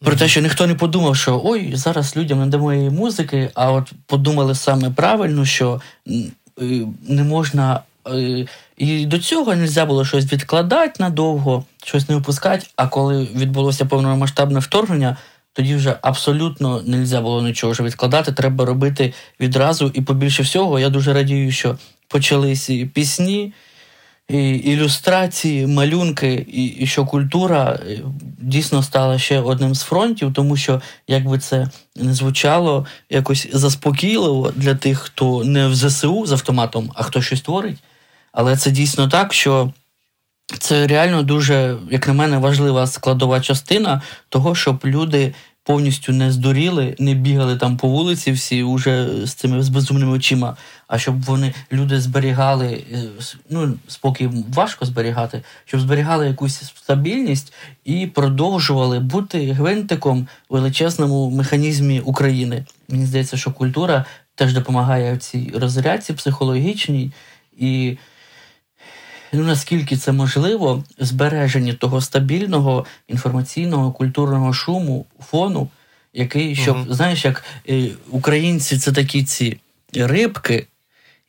[0.05, 3.73] Про те, що ніхто не подумав, що ой, зараз людям не дамо її музики, а
[3.73, 7.81] от подумали саме правильно, що е, не можна.
[8.09, 12.67] е, І до цього не можна було щось відкладати надовго, щось не випускати.
[12.77, 15.17] А коли відбулося повномасштабне вторгнення,
[15.53, 18.33] тоді вже абсолютно не можна було нічого вже відкладати.
[18.33, 19.91] Треба робити відразу.
[19.95, 21.79] І побільше всього, я дуже радію, що
[22.09, 23.53] почалися пісні,
[24.29, 28.01] і ілюстрації, малюнки, і, і що культура е,
[28.39, 34.53] дійсно стала ще одним з фронтів, тому що, як би це не звучало, якось заспокійливо
[34.57, 37.79] для тих, хто не в ЗСУ з автоматом, а хто щось творить.
[38.33, 39.73] Але це дійсно так, що
[40.59, 45.35] це реально дуже, як на мене, важлива складова частина того, щоб люди
[45.67, 50.57] повністю не здуріли, не бігали там по вулиці всі уже з цими з безумними очима,
[50.89, 53.03] а щоб вони люди зберігали, е,
[53.51, 57.53] ну спокій важко зберігати, щоб зберігали якусь стабільність
[57.85, 62.65] і продовжували бути гвинтиком величезному механізмі України.
[62.89, 64.05] Мені здається, що культура
[64.35, 67.13] теж допомагає в цій розрядці психологічній
[67.59, 67.97] і
[69.33, 75.69] ну, наскільки це можливо, збереження того стабільного інформаційного культурного шуму, фону,
[76.15, 76.95] який, щоб, Мгм.
[76.95, 79.61] знаєш, як е, українці це такі ці
[79.95, 80.67] рибки,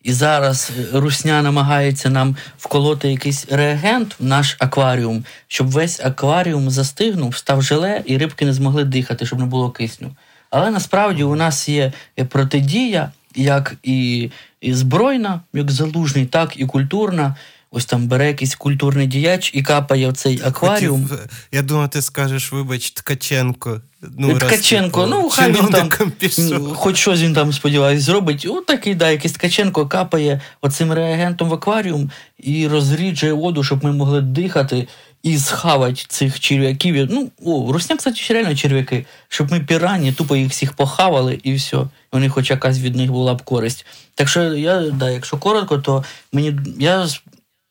[0.02, 6.70] і зараз е, русня намагається нам вколоти якийсь реагент в наш акваріум, щоб весь акваріум
[6.70, 10.16] застигнув, став желе, і рибки не змогли дихати, щоб не було кисню.
[10.50, 14.30] Але насправді у нас є е, протидія, як і,
[14.60, 17.36] і збройна, як залужний, так і культурна.
[17.70, 21.08] Ось там бере якийсь культурний діяч і капає в цей акваріум.
[21.08, 23.80] Хотів, я думав, ти скажеш, вибач, Ткаченко.
[24.18, 26.74] Ну, раз, Ткаченко, типу, ну хай він там пішов.
[26.74, 28.46] хоч щось він там, сподіваюсь, зробить.
[28.50, 33.92] От такий, да, якийсь Ткаченко капає оцим реагентом в акваріум і розріджує воду, щоб ми
[33.92, 34.88] могли дихати
[35.22, 37.08] і схавати цих черв'яків.
[37.10, 41.78] Ну, о, русня, кстати, реально черв'яки, щоб ми пірані, тупо їх всіх похавали і все.
[42.12, 43.86] Вони хоч якась від них була б користь.
[44.14, 47.08] Так що я, да, якщо коротко, то мені я,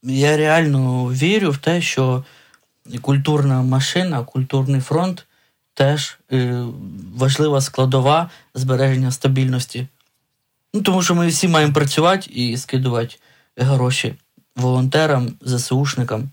[0.03, 2.23] я реально вірю в те, що
[3.01, 5.25] культурна машина, культурний фронт
[5.73, 6.65] теж е,
[7.15, 9.87] важлива складова збереження стабільності.
[10.73, 13.15] Ну, тому що ми всі маємо працювати і скидувати
[13.57, 14.15] гроші
[14.55, 16.29] волонтерам, ЗСУшникам.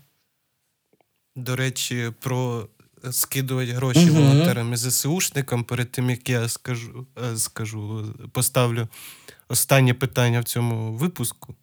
[1.35, 2.67] До речі, про
[3.11, 4.13] скидувати гроші Мгм.
[4.15, 5.63] волонтерам і ЗСУшникам.
[5.63, 8.87] Перед тим як я скажу, е, скажу, поставлю
[9.47, 11.55] останнє питання в цьому випуску.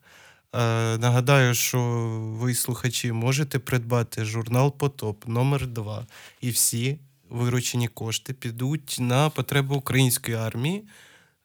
[0.55, 1.81] Е, Нагадаю, що
[2.39, 6.07] ви, слухачі, можете придбати журнал Потоп номер 2
[6.41, 6.99] і всі
[7.31, 10.85] виручені кошти підуть на потреби української армії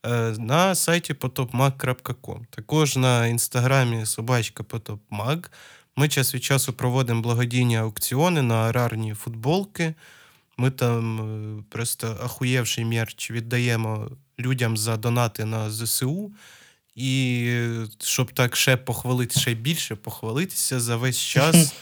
[0.06, 2.46] е, на сайті potopmag.com.
[2.50, 5.46] Також на інстаграмі собачка potopmag.
[5.96, 9.94] Ми час від часу проводимо благодійні аукціони на аграрні футболки.
[10.58, 11.20] Ми там
[11.60, 16.32] е, просто ахуєвший мерч віддаємо людям за донати на ЗСУ.
[16.98, 17.52] І
[18.04, 21.74] щоб так ще похвалити, ще більше похвалитися за весь час.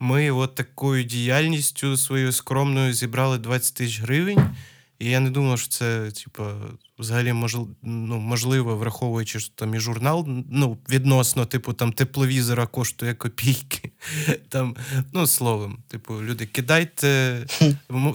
[0.00, 4.56] Ми от такою діяльністю своєю скромною зібрали 20 тисяч гривень.
[4.98, 6.44] І я не думав, що це, типу,
[6.98, 7.32] взагалі
[7.82, 13.90] ну, можливо, враховуючи, що там і журнал, ну, відносно, типу, там тепловізора коштує копійки.
[14.48, 14.76] Там,
[15.12, 17.46] Ну, словом, типу, люди, кидайте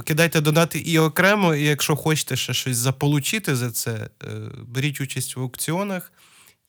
[0.05, 4.27] кидайте донати і окремо, і якщо хочете ще щось заполучити за це, е,
[4.67, 6.11] беріть участь в аукціонах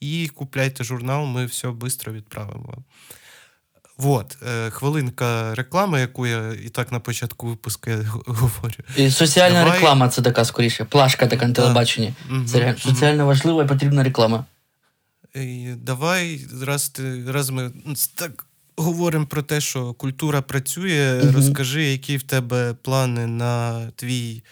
[0.00, 2.84] і купляйте журнал, ми все швидко відправимо вам.
[4.01, 7.90] Вот, е, хвилинка реклами, яку я і так на початку випуску
[8.26, 8.74] говорю.
[8.96, 9.78] І Соціальна Давай...
[9.78, 12.14] реклама це така скоріше, плашка така на телебаченні.
[12.30, 12.44] Да.
[12.46, 14.44] Це mm соціально важлива і потрібна реклама.
[15.34, 17.70] І Давай, раз ти раз ми
[18.14, 18.46] так
[18.76, 24.42] говоримо про те, що культура працює, mm розкажи, які в тебе плани на твій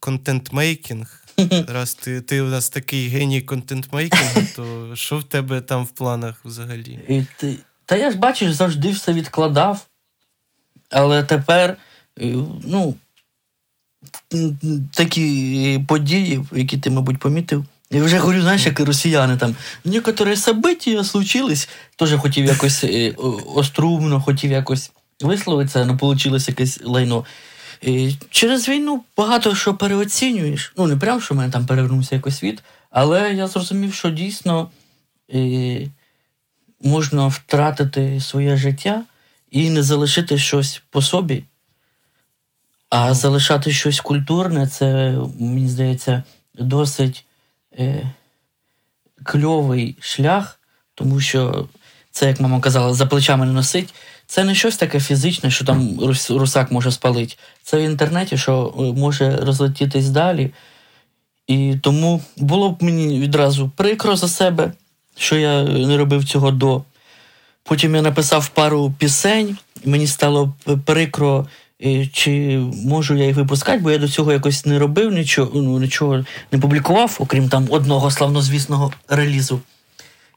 [0.00, 1.20] контент-мейкінг.
[1.68, 6.40] Раз ти ти у нас такий геній контент-мейкінгу, то що в тебе там в планах
[6.44, 6.98] взагалі?
[7.08, 7.58] І ти...
[7.86, 9.86] Та я ж бачиш, завжди все відкладав.
[10.90, 11.76] Але тепер,
[12.20, 12.94] е, ну,
[14.94, 17.64] такі події, які ти, мабуть, помітив.
[17.90, 19.56] Я вже говорю, знаєш, як росіяни там.
[19.84, 21.68] Некоторі события случились.
[21.96, 23.14] Теж хотів якось е,
[23.54, 27.24] острумно, хотів якось висловитися, але вийшло якесь лайно.
[27.82, 30.72] І через війну багато що переоцінюєш.
[30.76, 34.70] Ну, не прям, що в мене там перевернувся якось світ, але я зрозумів, що дійсно.
[35.28, 35.86] І
[36.82, 39.02] можна втратити своє життя
[39.50, 41.44] і не залишити щось по собі,
[42.90, 46.22] а залишати щось культурне це, мені здається,
[46.54, 47.24] досить
[47.78, 48.12] е,
[49.22, 50.60] кльовий шлях,
[50.94, 51.68] тому що
[52.10, 53.94] це, як мама казала, за плечами не носить.
[54.26, 56.00] Це не щось таке фізичне, що там
[56.30, 57.36] русак може спалити.
[57.62, 60.50] Це в інтернеті, що е, може розлетітись далі.
[61.46, 64.72] І тому було б мені відразу прикро за себе
[65.18, 66.82] що я не робив цього до.
[67.62, 70.54] Потім я написав пару пісень, мені стало
[70.84, 71.46] прикро,
[71.84, 75.80] е, чи можу я їх випускати, бо я до цього якось не робив, нічого ну,
[75.80, 79.60] нічого не публікував, окрім там одного славнозвісного релізу.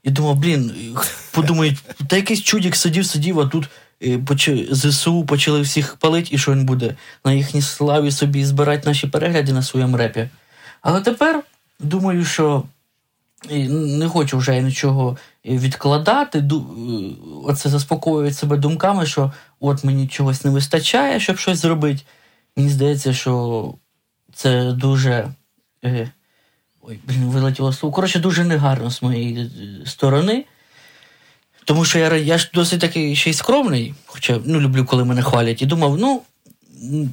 [0.03, 0.71] І думав, блін,
[1.32, 3.69] подумають, та якийсь чудік сидів, сидів, а тут
[4.03, 4.19] е,
[4.71, 9.53] ЗСУ почали всіх палити, і що він буде на їхній славі собі збирати наші перегляди
[9.53, 10.30] на своєму репі.
[10.82, 11.43] Але тепер
[11.80, 12.63] думаю, що
[13.49, 16.39] і Не хочу вже нічого відкладати.
[16.39, 16.43] Е,
[17.43, 22.01] оце заспокоюють себе думками, що от мені чогось не вистачає, щоб щось зробити.
[22.55, 23.73] Мені здається, що
[24.33, 25.29] це дуже.
[25.85, 26.11] Е,
[26.81, 27.95] ой, блін, вилетіло слово.
[27.95, 30.45] Коротше, дуже негарно з моєї е, сторони.
[31.65, 35.21] Тому що я я ж досить такий ще й скромний, хоча ну, люблю, коли мене
[35.21, 36.21] хвалять, і думав, ну,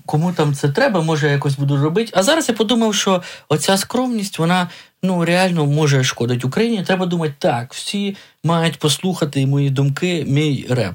[0.07, 2.13] кому там це треба, може якось буду робити.
[2.15, 4.71] А зараз я подумав, що оця скромність, вона
[5.05, 6.83] ну, реально може шкодити Україні.
[6.83, 10.95] Треба думати, так, всі мають послухати мої думки, мій реп.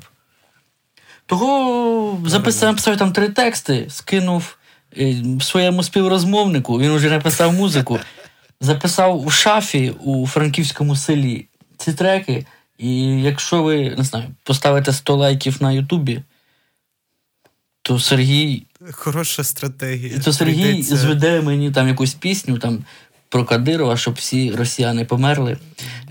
[1.26, 4.58] Того записав написав там три тексти, скинув
[4.98, 8.00] е, своєму співрозмовнику, він вже написав музику,
[8.62, 11.46] записав у шафі у франківському селі
[11.78, 12.46] ці треки.
[12.78, 16.22] І якщо ви не знаю, поставите 100 лайків на Ютубі,
[17.82, 18.66] то Сергій.
[18.92, 20.20] Хороша стратегія.
[20.20, 20.98] То Сергій Прийдеться...
[20.98, 22.86] зведе мені там якусь пісню там
[23.30, 25.58] про Кадирова, щоб всі росіяни померли.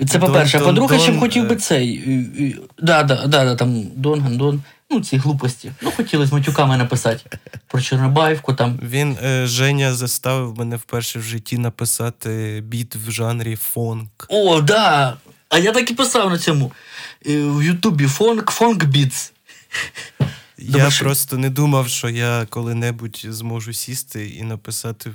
[0.08, 0.58] Це по-перше.
[0.58, 1.58] А по-друге, б хотів би е.
[1.58, 2.56] цей.
[2.78, 4.62] Да, да, там Дон, Гандон.
[4.90, 5.72] Ну, ці глупості.
[5.82, 8.80] Ну, хотілося матюками написати про Чорнобаївку там.
[8.82, 14.26] Він е, Женя заставив мене вперше в житті написати біт в жанрі фонк.
[14.28, 15.16] О, да!
[15.48, 16.72] А я так і писав на цьому.
[17.26, 19.32] Е, в Ютубі фонк, фонк бітс.
[20.58, 21.00] Я Думаєш...
[21.00, 25.10] просто не думав, що я коли-небудь зможу сісти і написати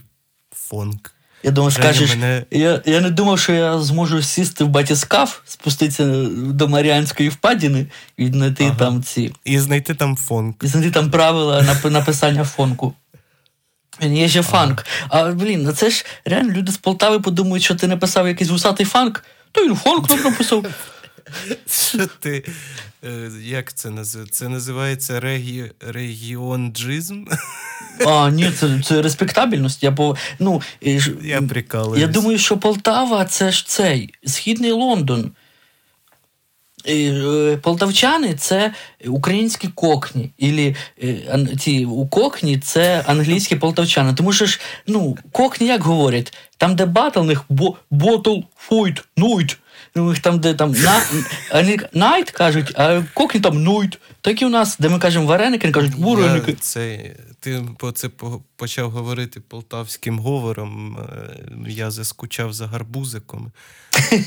[0.51, 1.12] фонк.
[1.43, 2.45] Я думав, скажеш, мене...
[2.51, 7.85] я я не думав, що я зможу сісти в батіскаф, спуститися до Маріанської впадіни
[8.17, 8.75] і знайти ага.
[8.75, 9.33] там ці.
[9.45, 10.63] І знайти там фонк.
[10.63, 12.93] І знайти там правила написання фонку.
[14.01, 14.85] Є ще фанк.
[15.09, 19.23] А блін, це ж реально люди з Полтави подумають, що ти написав якийсь вусатий фанк,
[19.51, 20.65] то він фонк тут написав.
[21.67, 22.43] Що ти.
[23.03, 24.39] Е, як це називається?
[24.39, 25.71] Це називається регі...
[25.79, 27.25] регіонджизм?
[28.05, 29.83] А, ні, це це респектабельність.
[29.83, 30.61] Я по, ну,
[31.21, 32.01] я прикалуюсь.
[32.01, 35.31] Я думаю, що Полтава це ж цей Східний Лондон.
[36.87, 38.73] е, полтавчани це
[39.07, 40.31] українські кокні.
[40.37, 44.13] Ілі е, ці у кокні це англійські полтавчани.
[44.13, 49.57] Тому що ж, ну, кокні як говорять, там, де батл, них бо, ботл, фойт, нойт.
[49.95, 51.01] У них там, де там на,
[51.53, 53.99] вони найт кажуть, а кокні там нойт.
[54.21, 56.51] Так і у нас, де ми кажемо вареники, вони кажуть вареники.
[56.51, 58.09] Я, це, ти по це
[58.55, 60.97] почав говорити полтавським говором.
[60.97, 63.51] е, Я заскучав за гарбузиком.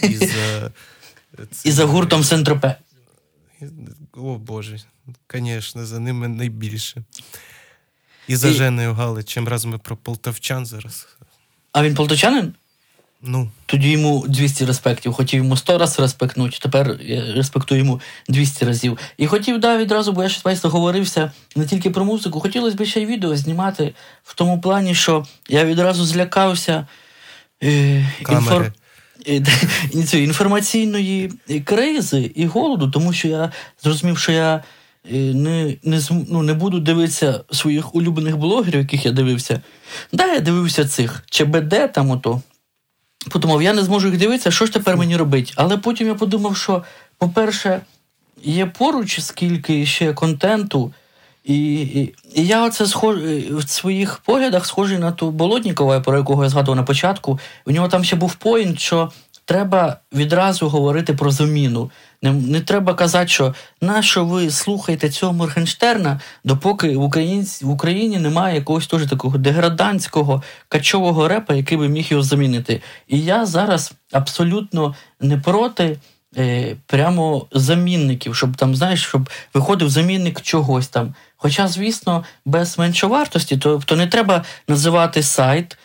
[0.03, 0.71] І за,
[1.65, 2.77] І за гуртом Сентропе.
[4.13, 4.81] О Боже,
[5.35, 7.03] звісно, за ними найбільше.
[8.29, 11.09] І за І- Женою Гали, чим раз ми про полтавчан зараз.
[11.73, 12.55] А він полтавчанин?
[13.23, 15.13] Ну, Тоді йому 200 респектів.
[15.13, 18.99] Хотів йому 100 разів респектнути, тепер я респектую йому 200 разів.
[19.19, 22.85] І хотів, да, відразу, бо я щось весь договорився не тільки про музику, хотілося б
[22.85, 23.95] ще й відео знімати
[24.25, 26.87] в тому плані, що я відразу злякався
[27.63, 28.73] е, Камери.
[29.29, 29.43] е,
[30.13, 31.33] інформаційної
[31.65, 33.53] кризи і голоду, тому що я
[33.83, 34.63] зрозумів, що я
[35.13, 39.61] е, не, не, ну, не буду дивитися своїх улюблених блогерів, яких я дивився.
[40.13, 42.43] Да, я дивився цих ЧБД там ото.
[43.31, 45.53] Подумав, я не зможу їх дивитися, що ж тепер мені робити.
[45.57, 46.83] Але потім я подумав, що,
[47.19, 47.81] по-перше,
[48.43, 50.93] є поруч скільки ще контенту,
[51.45, 53.17] і, і, і я оце схож,
[53.51, 57.39] в своїх поглядах схожий на ту Болотнікова, про якого я згадував на початку.
[57.67, 59.13] У нього там ще був поінт, що
[59.47, 61.91] треба відразу говорити про заміну.
[62.23, 68.19] Не, не треба казати, що нащо ви слухаєте цього Моргенштерна, допоки в Україні, в Україні
[68.19, 72.83] немає якогось теж такого деградантського качового репа, який би міг його замінити.
[73.09, 75.99] І я зараз абсолютно не проти
[76.37, 81.15] е, прямо замінників, щоб там, знаєш, щоб виходив замінник чогось там.
[81.37, 85.79] Хоча, звісно, без меншовартості, тобто не треба називати сайт,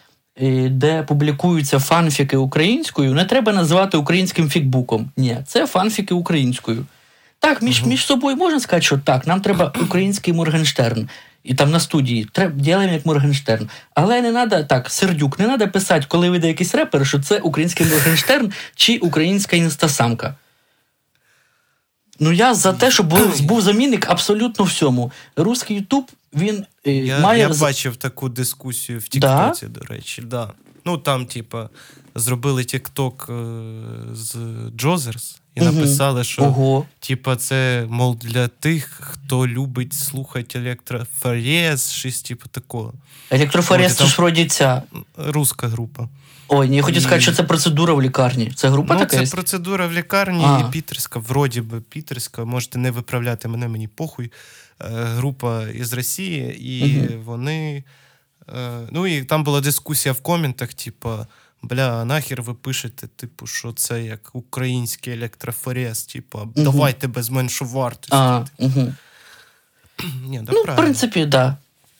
[0.69, 5.11] де публікуються фанфіки українською, не треба називати українським фікбуком.
[5.17, 6.85] Ні, це фанфіки українською.
[7.39, 11.09] Так, між, між собою можна сказати, що так, нам треба український Моргенштерн.
[11.43, 13.69] І там на студії треба ділаємо як Моргенштерн.
[13.93, 17.85] Але не треба так, сердюк, не треба писати, коли вийде якийсь репер, що це український
[17.85, 20.35] Моргенштерн чи українська інстасамка.
[22.19, 25.11] Ну, я за те, щоб був, був замінник абсолютно всьому.
[25.35, 27.39] Русський Ютуб, він е, я, має.
[27.39, 29.49] я бачив таку дискусію в Да?
[29.49, 30.21] Тіктоці, до речі.
[30.21, 30.53] Да.
[30.86, 31.69] Ну там, типа,
[32.15, 33.34] зробили Тікток е,
[34.13, 34.36] з
[34.77, 35.75] Джозерс і Мгм.
[35.75, 36.86] написали, що Ого.
[36.99, 42.93] Типа, це, мов, для тих, хто любить слухати електрофорез, щось типу такого.
[43.32, 44.84] Електрофорез це ж вроді ця.
[45.17, 46.09] Руська група.
[46.47, 48.51] Ой, ні, я хотів І- сказати, що це процедура в лікарні.
[48.55, 49.15] Це група ну, така?
[49.17, 49.29] це є?
[49.29, 50.65] процедура в лікарні А.
[50.69, 52.45] і пітерська, вроді би пітерська.
[52.45, 54.32] Можете не виправляти мене, мені похуй.
[54.86, 57.21] Е, група із Росії, і Мгм.
[57.23, 57.84] вони.
[58.49, 61.27] Е, ну і там була дискусія в коментах, типа.
[61.63, 68.15] Бля, нахер ви пишете, типу, що це як український електрофорез, типу, давайте без меншу вартості.
[68.15, 68.93] А, угу.
[70.27, 71.29] Ні, да, Ну, в принципі, так.
[71.29, 71.57] Да.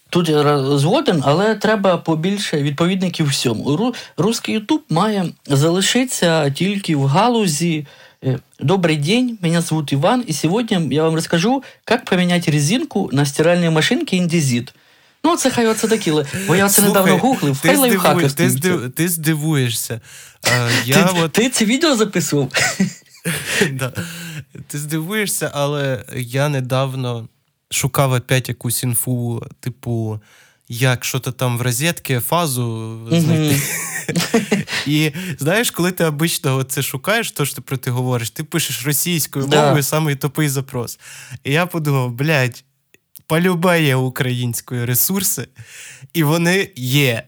[0.10, 3.78] Тут я згоден, але треба побільше відповідників всьому.
[3.78, 7.88] Ру, Русський Ютуб має залишитися тільки в галузі.
[8.24, 13.26] Е, Добрый день, меня зовут Иван, и сегодня я вам расскажу, как поменять резинку на
[13.26, 14.74] стиральной машинке Индезит.
[15.24, 16.14] Ну, це хай оце такі,
[16.48, 20.02] бо я це недавно гуглив, хай лайфхаки ти, здив, ти здивуєшся.
[20.48, 22.52] Е, я Ти, от, ти це відео записував?
[23.72, 23.94] да,
[24.68, 27.28] ти здивуєшся, але я недавно
[27.70, 30.20] шукав опять якусь інфу, типу,
[30.74, 33.62] як що то там в розетці, фазу знайти.
[34.88, 38.86] І знаєш, коли ти обично це шукаєш, то що ти про ти говориш, ти пишеш
[38.86, 41.00] російською мовою самий тупий запрос.
[41.44, 42.64] І я подумав, блядь,
[43.28, 45.48] полюбе є української ресурси,
[46.14, 47.24] і вони є,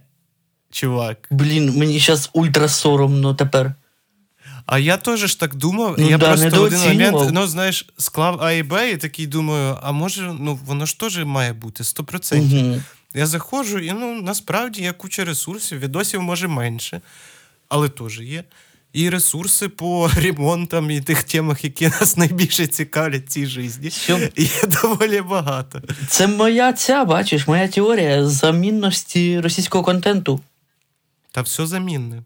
[0.71, 1.27] чувак.
[1.31, 3.73] Блін, мені зараз ультра соромно тепер.
[4.65, 5.95] А я теж ж так думав.
[5.97, 9.27] Ну я да, просто в один момент, ну знаєш, склав А і Б і такий
[9.27, 12.39] думаю, а може, ну воно ж теж має бути 100%.
[12.39, 12.81] Угу.
[13.13, 17.01] Я заходжу, і ну насправді є куча ресурсів, відосів може менше,
[17.69, 18.43] але теж є.
[18.93, 23.91] І ресурси по ремонтам і тих темах, які нас найбільше цікавлять в цій житті.
[23.91, 24.19] Що?
[24.37, 25.81] Є доволі багато.
[26.07, 30.39] Це моя ця, бачиш, моя теорія замінності російського контенту.
[31.31, 32.23] Та все замінне.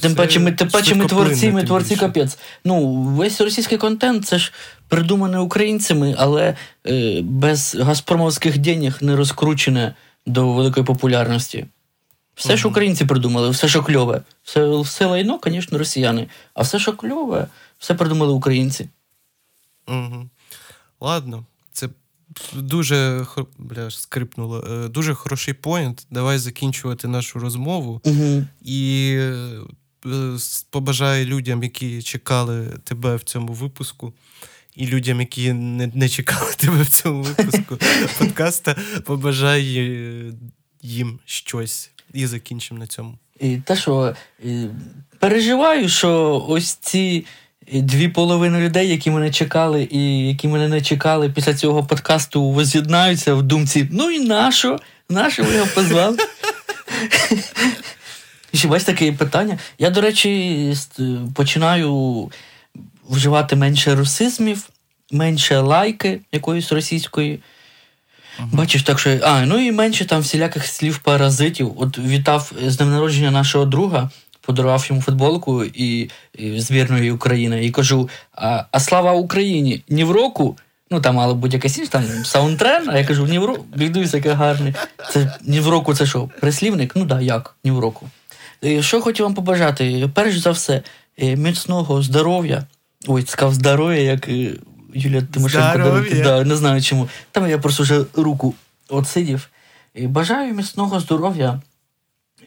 [0.00, 2.38] Тим паче, ми, тим паче ми творці, ми творці капець.
[2.64, 4.52] Ну, весь російський контент це ж
[4.88, 6.56] придумане українцями, але
[6.86, 9.94] е, без газпромовських денег не розкручене
[10.26, 11.66] до великої популярності.
[12.34, 12.58] Все Мгм.
[12.68, 14.22] українці придумали, все, що кльове.
[14.42, 16.28] Все, все лайно, звісно, росіяни.
[16.54, 17.46] А все, що кльове,
[17.78, 18.88] все придумали українці.
[19.88, 20.28] Угу.
[21.00, 21.88] Ладно, це
[22.52, 23.26] дуже
[23.58, 24.64] бля, скрипнуло.
[24.70, 26.06] Е, Дуже хороший поінт.
[26.10, 28.00] Давай закінчувати нашу розмову.
[28.04, 28.44] Угу.
[28.62, 29.58] І е,
[30.06, 30.38] е,
[31.24, 34.12] людям, які чекали тебе в цьому випуску,
[34.76, 37.78] і людям, які не не чекали тебе в цьому випуску
[38.18, 40.32] подкаста, побажай е,
[40.82, 43.18] їм щось і закінчимо на цьому.
[43.40, 44.14] І те, що
[45.18, 47.26] переживаю, що ось ці
[47.72, 53.34] дві половини людей, які мене чекали, і які мене не чекали після цього подкасту, воз'єднаються
[53.34, 54.78] в думці: ну і нащо?
[55.08, 56.18] Нащо ви його позвали?
[58.52, 59.58] І ще бачите таке питання.
[59.78, 60.74] Я, до речі,
[61.34, 62.30] починаю
[63.10, 64.68] вживати менше русизмів,
[65.10, 67.40] менше лайки якоїсь російської.
[68.38, 68.48] Ага.
[68.52, 69.18] Бачиш, так що.
[69.22, 71.72] А, ну і менше там всіляких слів паразитів.
[71.76, 77.64] От вітав з днем народження нашого друга, подарував йому футболку і, і збірної України.
[77.64, 79.84] І кажу: а, а слава Україні!
[79.88, 80.56] Ні в року.
[80.90, 83.64] Ну там мало бути якась інша там саундтрен, а я кажу, ні в року.
[83.76, 84.74] Дивись, яке гарне.
[85.12, 86.30] Це ні в року це що?
[86.40, 86.92] Прислівник?
[86.96, 88.08] Ну так, як, ні в року.
[88.62, 90.10] І Що хочу вам побажати?
[90.14, 90.82] Перш за все,
[91.18, 92.66] е, міцного здоров'я.
[93.06, 94.54] Ой, сказав здоров'я, як е,
[94.94, 96.04] Юлія Тимошенко.
[96.22, 97.08] Да, Не знаю чому.
[97.30, 98.54] Там я просто вже руку
[98.88, 99.48] отсидів.
[99.94, 101.60] І Бажаю міцного здоров'я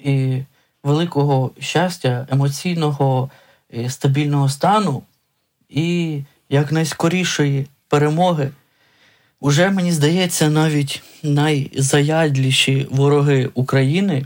[0.04, 0.42] і
[0.84, 3.30] великого щастя, емоційного,
[3.70, 5.04] і стабільного стану
[5.70, 8.52] і якнайскорішої перемоги.
[9.40, 14.26] Уже мені здається, навіть найзаядліші вороги України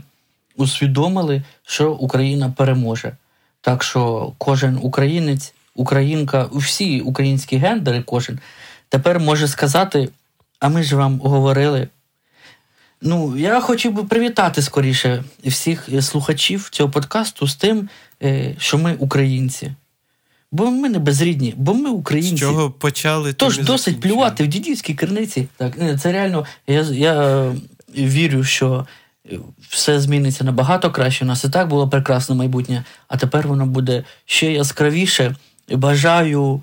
[0.56, 3.16] усвідомили, що Україна переможе.
[3.60, 8.38] Так що кожен українець, українка, всі українські гендери, кожен
[8.88, 10.08] тепер може сказати:
[10.58, 11.88] а ми ж вам говорили.
[13.02, 17.88] Ну, я хотів би привітати скоріше всіх слухачів цього подкасту з тим,
[18.22, 19.72] е, що ми українці.
[20.52, 22.36] Бо ми не безрідні, бо ми українці.
[22.36, 25.48] З чого почали Тож досить плювати в дідівській криниці.
[25.56, 27.52] Так, Це реально, я я
[27.96, 28.86] вірю, що
[29.68, 31.24] все зміниться набагато краще.
[31.24, 35.36] У нас і так було прекрасне майбутнє, а тепер воно буде ще яскравіше.
[35.70, 36.62] Бажаю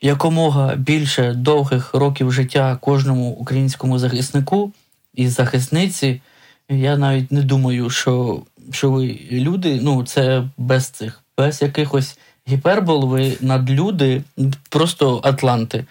[0.00, 4.72] якомога більше довгих років життя кожному українському захиснику
[5.14, 6.20] і захисниці.
[6.68, 8.42] Я навіть не думаю, що
[8.72, 14.22] що ви люди, ну це без цих, без якихось гіпербол, ви надлюди,
[14.68, 15.84] просто атланти.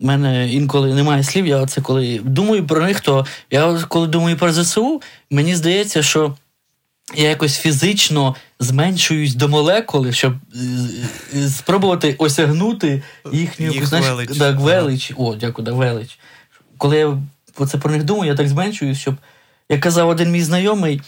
[0.00, 4.36] У мене інколи немає слів, я це коли думаю про них, то я коли думаю
[4.36, 6.36] про ЗСУ, мені здається, що
[7.14, 10.34] я якось фізично зменшуюсь до молекули, щоб
[11.48, 13.02] спробувати осягнути
[13.32, 14.38] їхню Їх знаєш, велич.
[14.38, 15.12] Так, велич.
[15.16, 16.18] О, дякую, да, велич.
[16.78, 17.18] Коли я
[17.66, 19.14] це про них думаю, я так зменшуюсь, щоб,
[19.68, 21.00] як казав один мій знайомий,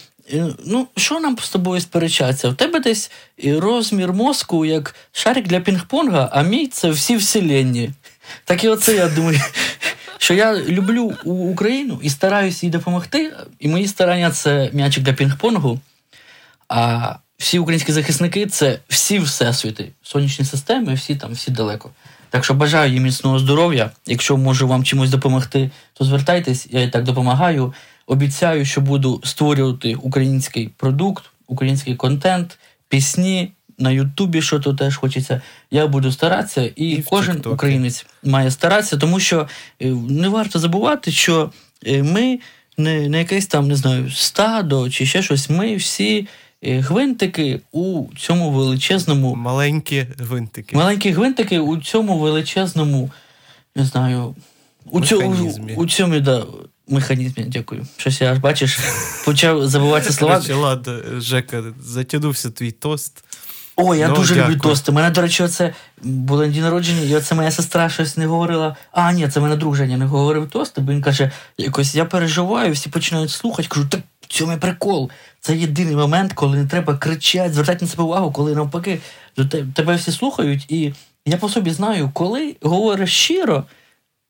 [0.65, 2.49] ну, що нам з тобою сперечатися?
[2.49, 3.11] В тебе десь
[3.45, 7.91] розмір мозку, як шарик для пінг-понга, а мій це всі вселенні.
[8.45, 9.39] Так і оце я думаю,
[10.17, 13.33] що я люблю Україну і стараюся їй допомогти.
[13.59, 15.79] І мої старання це м'ячик для пінг-понгу.
[16.73, 21.89] А всі українські захисники це всі всесвіти, сонячні системи, всі там, всі далеко.
[22.29, 23.91] Так що бажаю їм міцного здоров'я.
[24.07, 27.73] Якщо можу вам чимось допомогти, то звертайтесь, я і так допомагаю.
[28.07, 32.57] Обіцяю, що буду створювати український продукт, український контент,
[32.89, 35.41] пісні на Ютубі, що то теж хочеться.
[35.71, 37.53] Я буду старатися, і, і кожен TikTok.
[37.53, 39.47] українець має старатися, тому що
[39.81, 41.51] е, не варто забувати, що
[41.87, 42.39] е, ми
[42.77, 45.49] не, не якесь там не знаю стадо чи ще щось.
[45.49, 46.27] Ми всі.
[46.63, 49.35] Е, гвинтики у цьому величезному.
[49.35, 50.75] Маленькі гвинтики.
[50.75, 53.11] Маленькі гвинтики у цьому величезному,
[53.75, 54.35] не знаю,
[54.85, 56.45] у цьому у цьому да,
[56.87, 57.87] механізмі, дякую.
[57.97, 58.79] Щось я аж бачиш,
[59.25, 60.33] почав забувати слова.
[60.35, 63.23] Короче, ладно, Жека, затягнувся твій тост.
[63.75, 64.55] О, я ну, дуже дякую.
[64.55, 64.91] люблю тости.
[64.91, 68.75] У мене, до речі, це було день народження, і оце моя сестра щось не говорила.
[68.91, 72.73] А, ні, це мене друг Женя не говорив тости, бо він каже, якось я переживаю,
[72.73, 73.67] всі починають слухати.
[73.67, 75.11] Кажу, так в цьому прикол.
[75.41, 78.99] Це єдиний момент, коли не треба кричати, звертати на себе увагу, коли навпаки
[79.37, 80.71] до тебе всі слухають.
[80.71, 80.93] І
[81.25, 83.63] я по собі знаю, коли говориш щиро,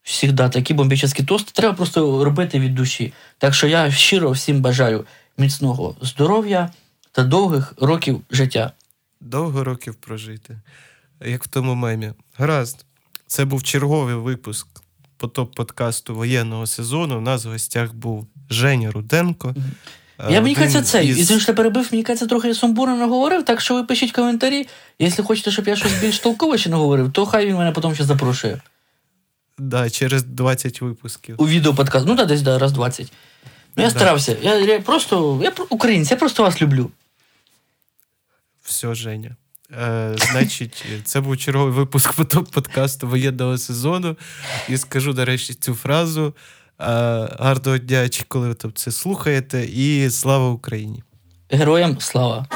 [0.06, 3.14] завжди такі бомбічні тости, треба просто робити від душі.
[3.38, 5.06] Так що я щиро всім бажаю
[5.38, 6.72] міцного здоров'я
[7.12, 8.72] та довгих років життя.
[9.22, 10.58] Довго років прожити,
[11.26, 12.12] як в тому мемі.
[12.38, 12.86] Гаразд,
[13.28, 14.68] це був черговий випуск
[15.18, 17.18] потоп подкасту воєнного сезону.
[17.18, 19.56] У нас в гостях був Женя Руденко.
[20.30, 21.06] Я мені кажеться, це.
[21.06, 21.32] Із...
[21.32, 24.68] І що перебив, мені кажеться, трохи сумбурно наговорив, так що ви пишіть коментарі.
[25.00, 28.04] Якщо хочете, щоб я щось більш толкове ще наговорив, то хай він мене потім ще
[28.04, 28.62] запрошує.
[29.58, 31.36] Да, через 20 випусків.
[31.38, 32.08] У відео подкаст.
[32.08, 33.12] Ну, да, десь да, раз 20.
[33.76, 33.96] Ну, я да.
[33.96, 34.36] старався.
[34.42, 35.40] Я, я просто.
[35.44, 36.92] Я українець, я просто вас люблю.
[38.64, 39.36] Все, Женя.
[39.72, 42.14] Е, Значить, це був черговий випуск
[42.52, 44.18] подкасту воєнного сезону.
[44.70, 46.34] І скажу, до речі, цю фразу.
[47.40, 51.04] Гарного дня, чи коли ви це слухаєте, і слава Україні!
[51.50, 52.48] Героям слава!